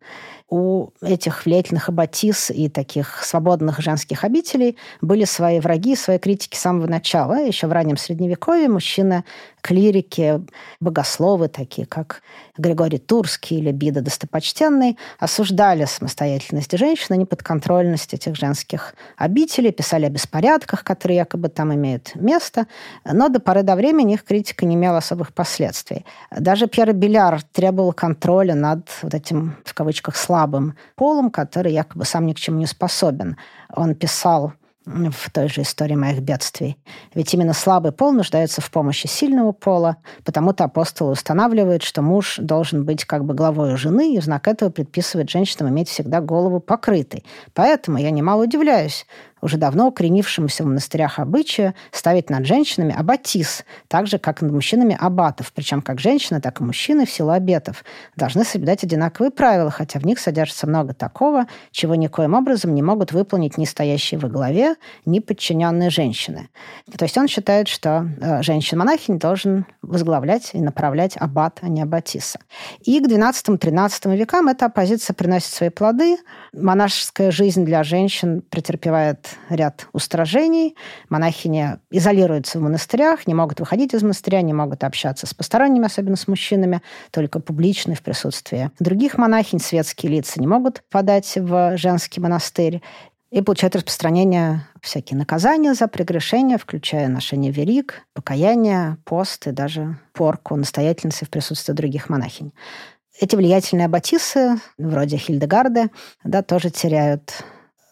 у 0.51 0.89
этих 1.01 1.45
влиятельных 1.45 1.87
аббатис 1.87 2.51
и 2.51 2.67
таких 2.67 3.23
свободных 3.23 3.79
женских 3.79 4.25
обителей 4.25 4.77
были 4.99 5.23
свои 5.23 5.61
враги, 5.61 5.95
свои 5.95 6.19
критики 6.19 6.57
с 6.57 6.59
самого 6.59 6.87
начала. 6.87 7.35
Еще 7.41 7.67
в 7.67 7.71
раннем 7.71 7.95
Средневековье 7.95 8.67
мужчины, 8.67 9.23
клирики, 9.61 10.41
богословы, 10.79 11.47
такие 11.47 11.85
как 11.87 12.21
Григорий 12.57 12.97
Турский 12.97 13.59
или 13.59 13.71
Бида 13.71 14.01
Достопочтенный, 14.01 14.97
осуждали 15.19 15.85
самостоятельность 15.85 16.77
женщин 16.77 17.15
и 17.15 17.17
неподконтрольность 17.17 18.13
этих 18.13 18.35
женских 18.35 18.95
обителей, 19.17 19.71
писали 19.71 20.05
о 20.05 20.09
беспорядках, 20.09 20.83
которые 20.83 21.17
якобы 21.17 21.49
там 21.49 21.73
имеют 21.73 22.15
место. 22.15 22.67
Но 23.05 23.29
до 23.29 23.39
поры 23.39 23.63
до 23.63 23.75
времени 23.75 24.13
их 24.13 24.23
критика 24.23 24.65
не 24.65 24.75
имела 24.75 24.97
особых 24.97 25.33
последствий. 25.33 26.05
Даже 26.31 26.67
Пьер 26.67 26.93
Беляр 26.93 27.41
требовал 27.51 27.93
контроля 27.93 28.55
над 28.55 28.89
вот 29.01 29.13
этим, 29.13 29.55
в 29.65 29.73
кавычках, 29.73 30.15
слабым 30.15 30.75
полом, 30.95 31.29
который 31.31 31.73
якобы 31.73 32.05
сам 32.05 32.25
ни 32.25 32.33
к 32.33 32.37
чему 32.37 32.59
не 32.59 32.67
способен. 32.67 33.37
Он 33.73 33.95
писал 33.95 34.53
в 34.85 35.29
той 35.31 35.47
же 35.47 35.61
истории 35.61 35.95
моих 35.95 36.21
бедствий. 36.21 36.77
Ведь 37.13 37.33
именно 37.33 37.53
слабый 37.53 37.91
пол 37.91 38.13
нуждается 38.13 38.61
в 38.61 38.71
помощи 38.71 39.07
сильного 39.07 39.51
пола, 39.51 39.97
потому-то 40.25 40.63
апостолы 40.63 41.11
устанавливают, 41.11 41.83
что 41.83 42.01
муж 42.01 42.37
должен 42.39 42.83
быть 42.83 43.05
как 43.05 43.23
бы 43.23 43.33
главой 43.33 43.77
жены, 43.77 44.15
и 44.15 44.19
в 44.19 44.23
знак 44.23 44.47
этого 44.47 44.69
предписывает 44.69 45.29
женщинам 45.29 45.71
иметь 45.71 45.89
всегда 45.89 46.19
голову 46.19 46.59
покрытой. 46.59 47.23
Поэтому 47.53 47.99
я 47.99 48.09
немало 48.09 48.43
удивляюсь, 48.43 49.05
уже 49.41 49.57
давно 49.57 49.87
укоренившемуся 49.87 50.63
в 50.63 50.67
монастырях 50.67 51.19
обычаю 51.19 51.73
ставить 51.91 52.29
над 52.29 52.45
женщинами 52.45 52.95
аббатис, 52.97 53.65
так 53.87 54.07
же, 54.07 54.17
как 54.17 54.41
и 54.41 54.45
над 54.45 54.53
мужчинами 54.53 54.97
аббатов. 54.99 55.51
Причем 55.53 55.81
как 55.81 55.99
женщины, 55.99 56.41
так 56.41 56.61
и 56.61 56.63
мужчины 56.63 57.05
в 57.05 57.11
силу 57.11 57.31
обетов 57.31 57.83
должны 58.15 58.43
соблюдать 58.43 58.83
одинаковые 58.83 59.31
правила, 59.31 59.71
хотя 59.71 59.99
в 59.99 60.05
них 60.05 60.19
содержится 60.19 60.67
много 60.67 60.93
такого, 60.93 61.45
чего 61.71 61.95
никоим 61.95 62.33
образом 62.33 62.75
не 62.75 62.81
могут 62.81 63.11
выполнить 63.11 63.57
ни 63.57 63.65
стоящие 63.65 64.19
во 64.19 64.29
главе, 64.29 64.75
ни 65.05 65.19
подчиненные 65.19 65.89
женщины. 65.89 66.49
То 66.97 67.05
есть 67.05 67.17
он 67.17 67.27
считает, 67.27 67.67
что 67.67 68.07
э, 68.21 68.43
женщин-монахинь 68.43 69.19
должен 69.19 69.65
возглавлять 69.81 70.51
и 70.53 70.61
направлять 70.61 71.17
аббат, 71.17 71.59
а 71.61 71.67
не 71.67 71.81
аббатиса. 71.81 72.39
И 72.81 72.99
к 72.99 73.07
XII-XIII 73.07 74.15
векам 74.15 74.47
эта 74.47 74.65
оппозиция 74.65 75.13
приносит 75.13 75.53
свои 75.53 75.69
плоды. 75.69 76.17
Монашеская 76.53 77.31
жизнь 77.31 77.65
для 77.65 77.83
женщин 77.83 78.41
претерпевает 78.41 79.30
ряд 79.49 79.87
устражений. 79.93 80.75
Монахини 81.09 81.77
изолируются 81.89 82.59
в 82.59 82.61
монастырях, 82.61 83.27
не 83.27 83.33
могут 83.33 83.59
выходить 83.59 83.93
из 83.93 84.01
монастыря, 84.01 84.41
не 84.41 84.53
могут 84.53 84.83
общаться 84.83 85.27
с 85.27 85.33
посторонними, 85.33 85.85
особенно 85.85 86.15
с 86.15 86.27
мужчинами, 86.27 86.81
только 87.11 87.39
публично 87.39 87.95
в 87.95 88.01
присутствии 88.01 88.71
других 88.79 89.17
монахинь. 89.17 89.59
Светские 89.59 90.11
лица 90.11 90.39
не 90.39 90.47
могут 90.47 90.83
подать 90.89 91.33
в 91.35 91.77
женский 91.77 92.19
монастырь 92.19 92.81
и 93.31 93.41
получают 93.41 93.75
распространение 93.75 94.67
всякие 94.81 95.17
наказания 95.17 95.73
за 95.73 95.87
прегрешения, 95.87 96.57
включая 96.57 97.07
ношение 97.07 97.51
верик, 97.51 98.05
покаяние, 98.13 98.97
пост 99.05 99.47
и 99.47 99.51
даже 99.51 99.97
порку 100.13 100.55
настоятельницы 100.55 101.25
в 101.25 101.29
присутствии 101.29 101.73
других 101.73 102.09
монахинь. 102.09 102.51
Эти 103.19 103.35
влиятельные 103.35 103.85
аббатисы, 103.85 104.59
вроде 104.77 105.17
Хильдегарда, 105.17 105.89
да, 106.23 106.41
тоже 106.41 106.69
теряют 106.71 107.43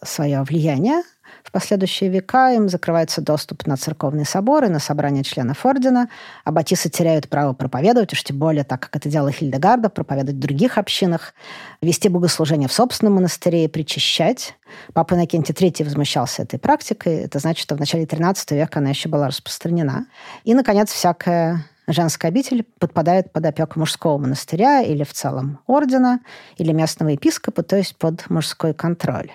свое 0.03 0.43
влияние, 0.43 1.03
в 1.43 1.51
последующие 1.51 2.09
века 2.09 2.51
им 2.51 2.69
закрывается 2.69 3.21
доступ 3.21 3.65
на 3.65 3.77
церковные 3.77 4.25
соборы, 4.25 4.69
на 4.69 4.79
собрания 4.79 5.23
членов 5.23 5.65
ордена. 5.65 6.09
Аббатисы 6.43 6.89
теряют 6.89 7.29
право 7.29 7.53
проповедовать, 7.53 8.13
уж 8.13 8.23
тем 8.23 8.37
более, 8.37 8.63
так 8.63 8.81
как 8.81 8.95
это 8.95 9.09
делала 9.09 9.31
Хильдегарда, 9.31 9.89
проповедовать 9.89 10.35
в 10.35 10.39
других 10.39 10.77
общинах, 10.77 11.33
вести 11.81 12.09
богослужение 12.09 12.67
в 12.67 12.73
собственном 12.73 13.15
монастыре 13.15 13.65
и 13.65 13.67
причащать. 13.67 14.55
Папа 14.93 15.15
Иннокентий 15.15 15.53
III 15.53 15.85
возмущался 15.85 16.43
этой 16.43 16.59
практикой. 16.59 17.17
Это 17.17 17.39
значит, 17.39 17.63
что 17.63 17.75
в 17.75 17.79
начале 17.79 18.05
XIII 18.05 18.55
века 18.55 18.79
она 18.79 18.89
еще 18.89 19.09
была 19.09 19.27
распространена. 19.27 20.05
И, 20.43 20.53
наконец, 20.53 20.91
всякая 20.91 21.65
женская 21.87 22.27
обитель 22.27 22.63
подпадает 22.79 23.31
под 23.31 23.45
опеку 23.45 23.79
мужского 23.79 24.17
монастыря 24.17 24.81
или 24.81 25.03
в 25.03 25.13
целом 25.13 25.59
ордена, 25.67 26.19
или 26.57 26.71
местного 26.71 27.09
епископа, 27.09 27.63
то 27.63 27.75
есть 27.75 27.97
под 27.97 28.29
мужской 28.29 28.73
контроль. 28.73 29.31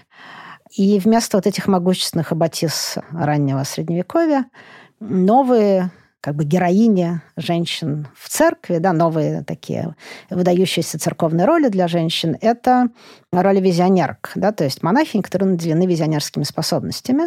И 0.77 0.99
вместо 0.99 1.37
вот 1.37 1.47
этих 1.47 1.69
могущественных 1.69 2.33
аббатис 2.33 2.97
раннего 3.13 3.63
Средневековья 3.63 4.47
новые 4.99 5.91
как 6.21 6.37
бы 6.37 6.45
героини 6.45 7.21
женщин 7.37 8.09
в 8.17 8.31
церкви, 8.31 8.79
да, 8.79 8.95
новые 8.95 9.45
такие 9.45 9.95
выдающиеся 10.31 10.99
церковные 10.99 11.45
роли 11.45 11.69
для 11.69 11.87
женщин, 11.87 12.39
это 12.41 12.89
роли 13.31 13.61
визионерок, 13.61 14.33
да, 14.35 14.51
то 14.51 14.65
есть 14.65 14.83
монахинь, 14.83 15.21
которые 15.21 15.51
наделены 15.51 15.85
визионерскими 15.85 16.45
способностями. 16.45 17.25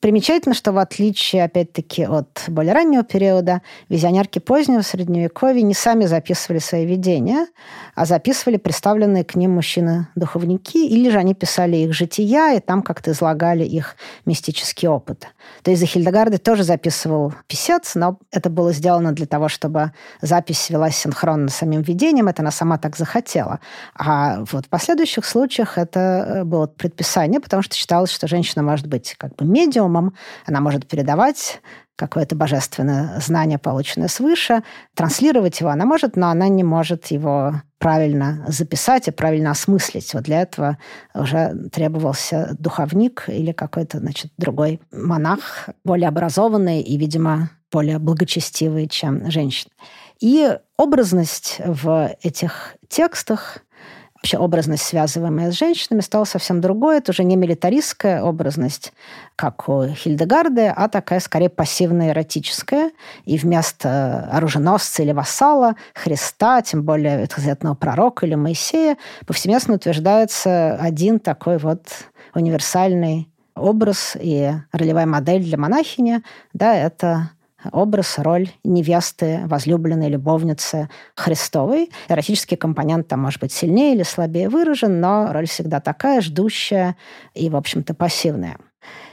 Примечательно, 0.00 0.54
что 0.54 0.70
в 0.70 0.78
отличие, 0.78 1.42
опять-таки, 1.42 2.04
от 2.04 2.44
более 2.46 2.72
раннего 2.72 3.02
периода, 3.02 3.62
визионерки 3.88 4.38
позднего 4.38 4.82
Средневековья 4.82 5.62
не 5.62 5.74
сами 5.74 6.04
записывали 6.04 6.60
свои 6.60 6.86
видения, 6.86 7.48
а 7.96 8.04
записывали 8.04 8.58
представленные 8.58 9.24
к 9.24 9.34
ним 9.34 9.56
мужчины-духовники, 9.56 10.86
или 10.86 11.10
же 11.10 11.18
они 11.18 11.34
писали 11.34 11.78
их 11.78 11.92
жития, 11.94 12.54
и 12.54 12.60
там 12.60 12.82
как-то 12.82 13.10
излагали 13.10 13.64
их 13.64 13.96
мистический 14.24 14.86
опыт. 14.86 15.26
То 15.64 15.72
есть 15.72 15.80
за 15.80 15.86
Хильдегарды 15.86 16.38
тоже 16.38 16.62
записывал 16.62 17.34
писец, 17.48 17.96
но 17.96 18.20
это 18.30 18.50
было 18.50 18.72
сделано 18.72 19.10
для 19.10 19.26
того, 19.26 19.48
чтобы 19.48 19.90
запись 20.22 20.70
велась 20.70 20.96
синхронно 20.96 21.48
с 21.48 21.56
самим 21.56 21.82
видением, 21.82 22.28
это 22.28 22.42
она 22.42 22.52
сама 22.52 22.78
так 22.78 22.96
захотела. 22.96 23.58
А 23.96 24.44
вот 24.52 24.66
в 24.66 24.68
последующих 24.68 25.24
случаях 25.24 25.76
это 25.76 26.00
э, 26.00 26.44
было 26.44 26.68
предписание, 26.68 27.40
потому 27.40 27.64
что 27.64 27.74
считалось, 27.74 28.12
что 28.12 28.28
женщина 28.28 28.62
может 28.62 28.86
быть 28.86 29.16
как 29.18 29.34
бы 29.34 29.44
медиум, 29.44 29.87
медиумом, 29.88 30.14
она 30.46 30.60
может 30.60 30.86
передавать 30.86 31.60
какое-то 31.96 32.36
божественное 32.36 33.18
знание, 33.20 33.58
полученное 33.58 34.08
свыше, 34.08 34.62
транслировать 34.94 35.58
его 35.60 35.70
она 35.70 35.84
может, 35.84 36.16
но 36.16 36.28
она 36.28 36.48
не 36.48 36.62
может 36.62 37.06
его 37.06 37.54
правильно 37.78 38.44
записать 38.48 39.08
и 39.08 39.10
правильно 39.10 39.50
осмыслить. 39.50 40.14
Вот 40.14 40.22
для 40.24 40.42
этого 40.42 40.78
уже 41.14 41.68
требовался 41.72 42.54
духовник 42.58 43.24
или 43.26 43.52
какой-то, 43.52 43.98
значит, 43.98 44.30
другой 44.36 44.80
монах, 44.92 45.68
более 45.84 46.08
образованный 46.08 46.82
и, 46.82 46.96
видимо, 46.96 47.50
более 47.72 47.98
благочестивый, 47.98 48.86
чем 48.88 49.28
женщина. 49.30 49.72
И 50.20 50.56
образность 50.76 51.60
в 51.64 52.16
этих 52.22 52.76
текстах 52.88 53.58
вообще 54.18 54.36
образность, 54.38 54.82
связываемая 54.82 55.52
с 55.52 55.54
женщинами, 55.54 56.00
стала 56.00 56.24
совсем 56.24 56.60
другой. 56.60 56.98
Это 56.98 57.12
уже 57.12 57.24
не 57.24 57.36
милитаристская 57.36 58.22
образность, 58.22 58.92
как 59.36 59.68
у 59.68 59.86
Хильдегарды, 59.86 60.66
а 60.66 60.88
такая 60.88 61.20
скорее 61.20 61.48
пассивная 61.48 62.10
эротическая. 62.10 62.90
И 63.24 63.38
вместо 63.38 64.28
оруженосца 64.32 65.02
или 65.02 65.12
вассала 65.12 65.76
Христа, 65.94 66.62
тем 66.62 66.82
более 66.82 67.20
ветхозаветного 67.20 67.74
пророка 67.74 68.26
или 68.26 68.34
Моисея, 68.34 68.96
повсеместно 69.26 69.74
утверждается 69.74 70.74
один 70.74 71.20
такой 71.20 71.58
вот 71.58 71.86
универсальный 72.34 73.28
образ 73.54 74.16
и 74.20 74.52
ролевая 74.72 75.06
модель 75.06 75.42
для 75.42 75.58
монахини, 75.58 76.22
да, 76.52 76.74
это 76.74 77.30
образ, 77.72 78.18
роль 78.18 78.50
невесты, 78.64 79.40
возлюбленной 79.46 80.08
любовницы 80.08 80.88
Христовой. 81.14 81.90
Эротический 82.08 82.56
компонент 82.56 83.08
там 83.08 83.20
может 83.20 83.40
быть 83.40 83.52
сильнее 83.52 83.94
или 83.94 84.02
слабее 84.02 84.48
выражен, 84.48 85.00
но 85.00 85.32
роль 85.32 85.46
всегда 85.46 85.80
такая, 85.80 86.20
ждущая 86.20 86.96
и, 87.34 87.50
в 87.50 87.56
общем-то, 87.56 87.94
пассивная. 87.94 88.58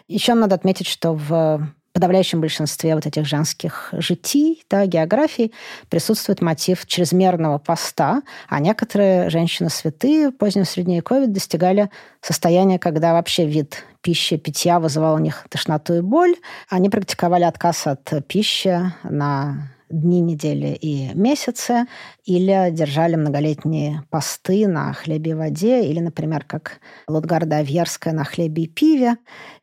Еще 0.08 0.34
надо 0.34 0.56
отметить, 0.56 0.88
что 0.88 1.14
в 1.14 1.68
подавляющем 1.96 2.42
большинстве 2.42 2.94
вот 2.94 3.06
этих 3.06 3.26
женских 3.26 3.94
житий, 3.94 4.66
да, 4.70 4.86
географий 4.86 5.54
присутствует 5.90 6.42
мотив 6.42 6.86
чрезмерного 6.86 7.58
поста, 7.58 8.22
а 8.50 8.60
некоторые 8.60 9.30
женщины-святые 9.30 10.28
в 10.28 10.34
позднем 10.34 10.66
Средневековье 10.66 11.28
достигали 11.28 11.90
состояния, 12.20 12.80
когда 12.80 13.14
вообще 13.14 13.46
вид 13.46 13.86
пищи, 14.02 14.36
питья 14.36 14.82
вызывал 14.82 15.16
у 15.16 15.20
них 15.20 15.46
тошноту 15.50 15.96
и 15.96 16.02
боль. 16.02 16.36
Они 16.70 16.90
практиковали 16.90 17.46
отказ 17.46 17.88
от 17.88 18.12
пищи 18.28 18.92
на 19.04 19.72
дни 19.90 20.20
недели 20.20 20.78
и 20.80 21.14
месяцы, 21.14 21.86
или 22.26 22.72
держали 22.72 23.16
многолетние 23.16 24.04
посты 24.10 24.68
на 24.68 24.92
хлебе 24.92 25.32
и 25.32 25.34
воде, 25.36 25.86
или, 25.86 26.02
например, 26.02 26.44
как 26.46 26.82
Лутгарда 27.08 27.58
Авьерская 27.58 28.14
на 28.14 28.26
хлебе 28.26 28.64
и 28.64 28.68
пиве. 28.68 29.16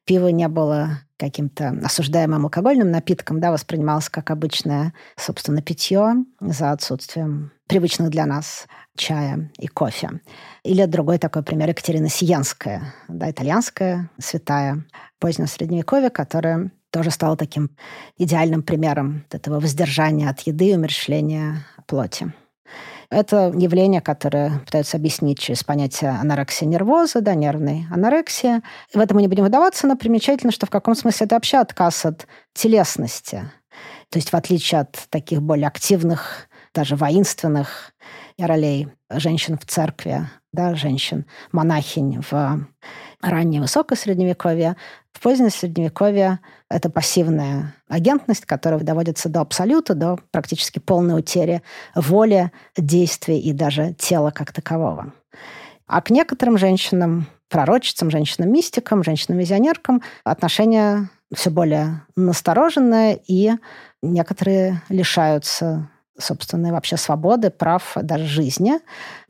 Пиво 0.06 0.28
не 0.28 0.48
было 0.48 1.00
каким-то 1.22 1.78
осуждаемым 1.84 2.44
алкогольным 2.44 2.90
напитком, 2.90 3.38
да, 3.38 3.52
воспринималось 3.52 4.08
как 4.08 4.30
обычное, 4.32 4.92
собственно, 5.16 5.62
питье 5.62 6.16
за 6.40 6.72
отсутствием 6.72 7.52
привычных 7.68 8.10
для 8.10 8.26
нас 8.26 8.66
чая 8.96 9.52
и 9.56 9.68
кофе. 9.68 10.20
Или 10.64 10.84
другой 10.86 11.18
такой 11.18 11.44
пример 11.44 11.68
Екатерина 11.68 12.08
Сиенская, 12.08 12.92
да, 13.06 13.30
итальянская 13.30 14.10
святая 14.18 14.84
позднего 15.20 15.46
Средневековья, 15.46 16.10
которая 16.10 16.72
тоже 16.90 17.12
стала 17.12 17.36
таким 17.36 17.70
идеальным 18.18 18.64
примером 18.64 19.24
этого 19.30 19.60
воздержания 19.60 20.28
от 20.28 20.40
еды 20.40 20.70
и 20.70 20.74
умерщвления 20.74 21.64
плоти. 21.86 22.32
Это 23.12 23.52
явление, 23.54 24.00
которое 24.00 24.60
пытаются 24.60 24.96
объяснить 24.96 25.38
через 25.38 25.62
понятие 25.62 26.12
анорексия 26.12 26.66
нервоза, 26.66 27.20
да, 27.20 27.34
нервной 27.34 27.84
анорексии. 27.90 28.62
В 28.94 28.98
этом 28.98 29.16
мы 29.16 29.20
не 29.20 29.28
будем 29.28 29.44
выдаваться, 29.44 29.86
но 29.86 29.96
примечательно, 29.96 30.50
что 30.50 30.64
в 30.64 30.70
каком 30.70 30.94
смысле 30.94 31.26
это 31.26 31.34
вообще 31.34 31.58
отказ 31.58 32.06
от 32.06 32.26
телесности. 32.54 33.50
То 34.08 34.18
есть 34.18 34.30
в 34.30 34.34
отличие 34.34 34.80
от 34.80 34.92
таких 35.10 35.42
более 35.42 35.66
активных, 35.66 36.48
даже 36.72 36.96
воинственных 36.96 37.92
ролей 38.38 38.88
женщин 39.10 39.58
в 39.58 39.66
церкви, 39.66 40.26
да, 40.54 40.74
женщин, 40.74 41.26
монахинь 41.52 42.22
в 42.30 42.66
раннее 43.22 43.60
высокое 43.60 43.96
средневековье, 43.96 44.76
в 45.12 45.20
позднее 45.20 45.50
средневековье 45.50 46.40
это 46.68 46.90
пассивная 46.90 47.74
агентность, 47.88 48.44
которая 48.44 48.80
доводится 48.80 49.28
до 49.28 49.40
абсолюта, 49.40 49.94
до 49.94 50.18
практически 50.30 50.78
полной 50.78 51.18
утери 51.18 51.62
воли, 51.94 52.50
действий 52.76 53.38
и 53.38 53.52
даже 53.52 53.94
тела 53.94 54.30
как 54.30 54.52
такового. 54.52 55.12
А 55.86 56.00
к 56.02 56.10
некоторым 56.10 56.58
женщинам, 56.58 57.26
пророчицам, 57.48 58.10
женщинам-мистикам, 58.10 59.04
женщинам-визионеркам 59.04 60.02
отношения 60.24 61.10
все 61.34 61.50
более 61.50 62.02
настороженное, 62.16 63.18
и 63.26 63.52
некоторые 64.02 64.82
лишаются 64.88 65.88
собственной 66.22 66.72
вообще 66.72 66.96
свободы, 66.96 67.50
прав, 67.50 67.96
даже 68.00 68.26
жизни. 68.26 68.74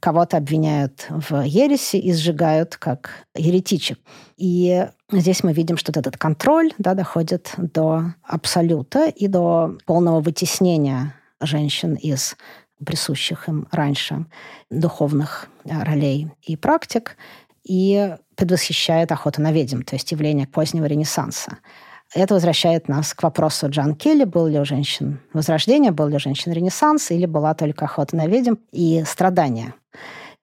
Кого-то 0.01 0.37
обвиняют 0.37 1.07
в 1.09 1.43
ереси 1.43 1.97
и 1.97 2.13
сжигают 2.13 2.77
как 2.77 3.27
еретичек. 3.35 3.99
И 4.37 4.87
здесь 5.11 5.43
мы 5.43 5.53
видим, 5.53 5.77
что 5.77 5.93
этот 5.99 6.17
контроль 6.17 6.73
да, 6.79 6.95
доходит 6.95 7.53
до 7.57 8.15
абсолюта 8.23 9.09
и 9.09 9.27
до 9.27 9.77
полного 9.87 10.21
вытеснения 10.21 11.15
женщин 11.41 11.95
из 11.95 12.37
присущих 12.85 13.49
им 13.49 13.69
раньше 13.71 14.27
духовных 14.71 15.49
ролей 15.65 16.29
и 16.43 16.57
практик, 16.57 17.17
и 17.65 18.17
предвосхищает 18.35 19.13
охоту 19.13 19.41
на 19.41 19.53
ведьм, 19.53 19.83
то 19.83 19.95
есть 19.95 20.11
явление 20.11 20.47
позднего 20.47 20.87
Ренессанса. 20.87 21.59
Это 22.15 22.35
возвращает 22.35 22.89
нас 22.89 23.15
к 23.15 23.23
вопросу 23.23 23.71
Джан 23.71 23.95
Келли, 23.95 24.25
был 24.25 24.47
ли 24.47 24.59
у 24.59 24.65
женщин 24.67 25.21
возрождение, 25.33 25.93
был 25.93 26.09
ли 26.09 26.17
у 26.17 26.19
женщин 26.19 26.53
ренессанс, 26.53 27.11
или 27.11 27.25
была 27.25 27.55
только 27.55 27.87
охота 27.87 28.17
на 28.17 28.27
ведьм 28.27 28.57
и 28.71 29.03
страдания. 29.07 29.75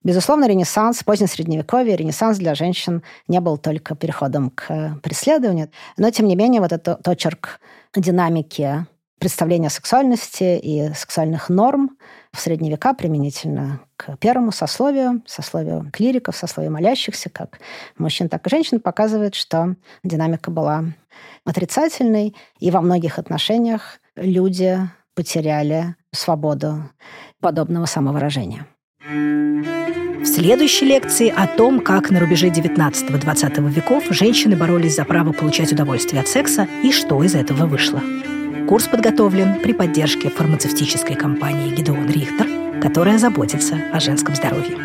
Безусловно, 0.03 0.47
ренессанс, 0.47 1.03
позднее 1.03 1.27
средневековье, 1.27 1.95
ренессанс 1.95 2.37
для 2.37 2.55
женщин 2.55 3.03
не 3.27 3.39
был 3.39 3.57
только 3.57 3.95
переходом 3.95 4.49
к 4.49 4.97
преследованию, 5.03 5.69
но, 5.97 6.09
тем 6.09 6.25
не 6.25 6.35
менее, 6.35 6.61
вот 6.61 6.71
этот 6.71 7.07
очерк 7.07 7.59
динамики 7.95 8.87
представления 9.19 9.69
сексуальности 9.69 10.57
и 10.57 10.93
сексуальных 10.95 11.49
норм 11.49 11.97
в 12.31 12.39
средние 12.39 12.71
века 12.71 12.93
применительно 12.93 13.81
к 13.97 14.15
первому 14.17 14.51
сословию, 14.51 15.21
сословию 15.27 15.89
клириков, 15.91 16.37
сословию 16.37 16.71
молящихся, 16.71 17.29
как 17.29 17.59
мужчин, 17.97 18.29
так 18.29 18.47
и 18.47 18.49
женщин, 18.49 18.79
показывает, 18.79 19.35
что 19.35 19.75
динамика 20.03 20.49
была 20.49 20.85
отрицательной, 21.45 22.35
и 22.59 22.71
во 22.71 22.81
многих 22.81 23.19
отношениях 23.19 23.99
люди 24.15 24.79
потеряли 25.15 25.95
свободу 26.11 26.89
подобного 27.41 27.85
самовыражения. 27.85 28.67
В 29.05 30.25
следующей 30.25 30.85
лекции 30.85 31.33
о 31.35 31.47
том, 31.47 31.79
как 31.79 32.09
на 32.09 32.19
рубеже 32.19 32.47
19-20 32.47 33.69
веков 33.69 34.03
женщины 34.09 34.55
боролись 34.55 34.95
за 34.95 35.05
право 35.05 35.31
получать 35.31 35.71
удовольствие 35.71 36.21
от 36.21 36.27
секса 36.27 36.67
и 36.83 36.91
что 36.91 37.23
из 37.23 37.35
этого 37.35 37.65
вышло. 37.65 38.01
Курс 38.67 38.87
подготовлен 38.87 39.61
при 39.61 39.73
поддержке 39.73 40.29
фармацевтической 40.29 41.15
компании 41.15 41.73
«Гидеон 41.73 42.09
Рихтер», 42.09 42.81
которая 42.81 43.17
заботится 43.17 43.77
о 43.91 43.99
женском 43.99 44.35
здоровье. 44.35 44.77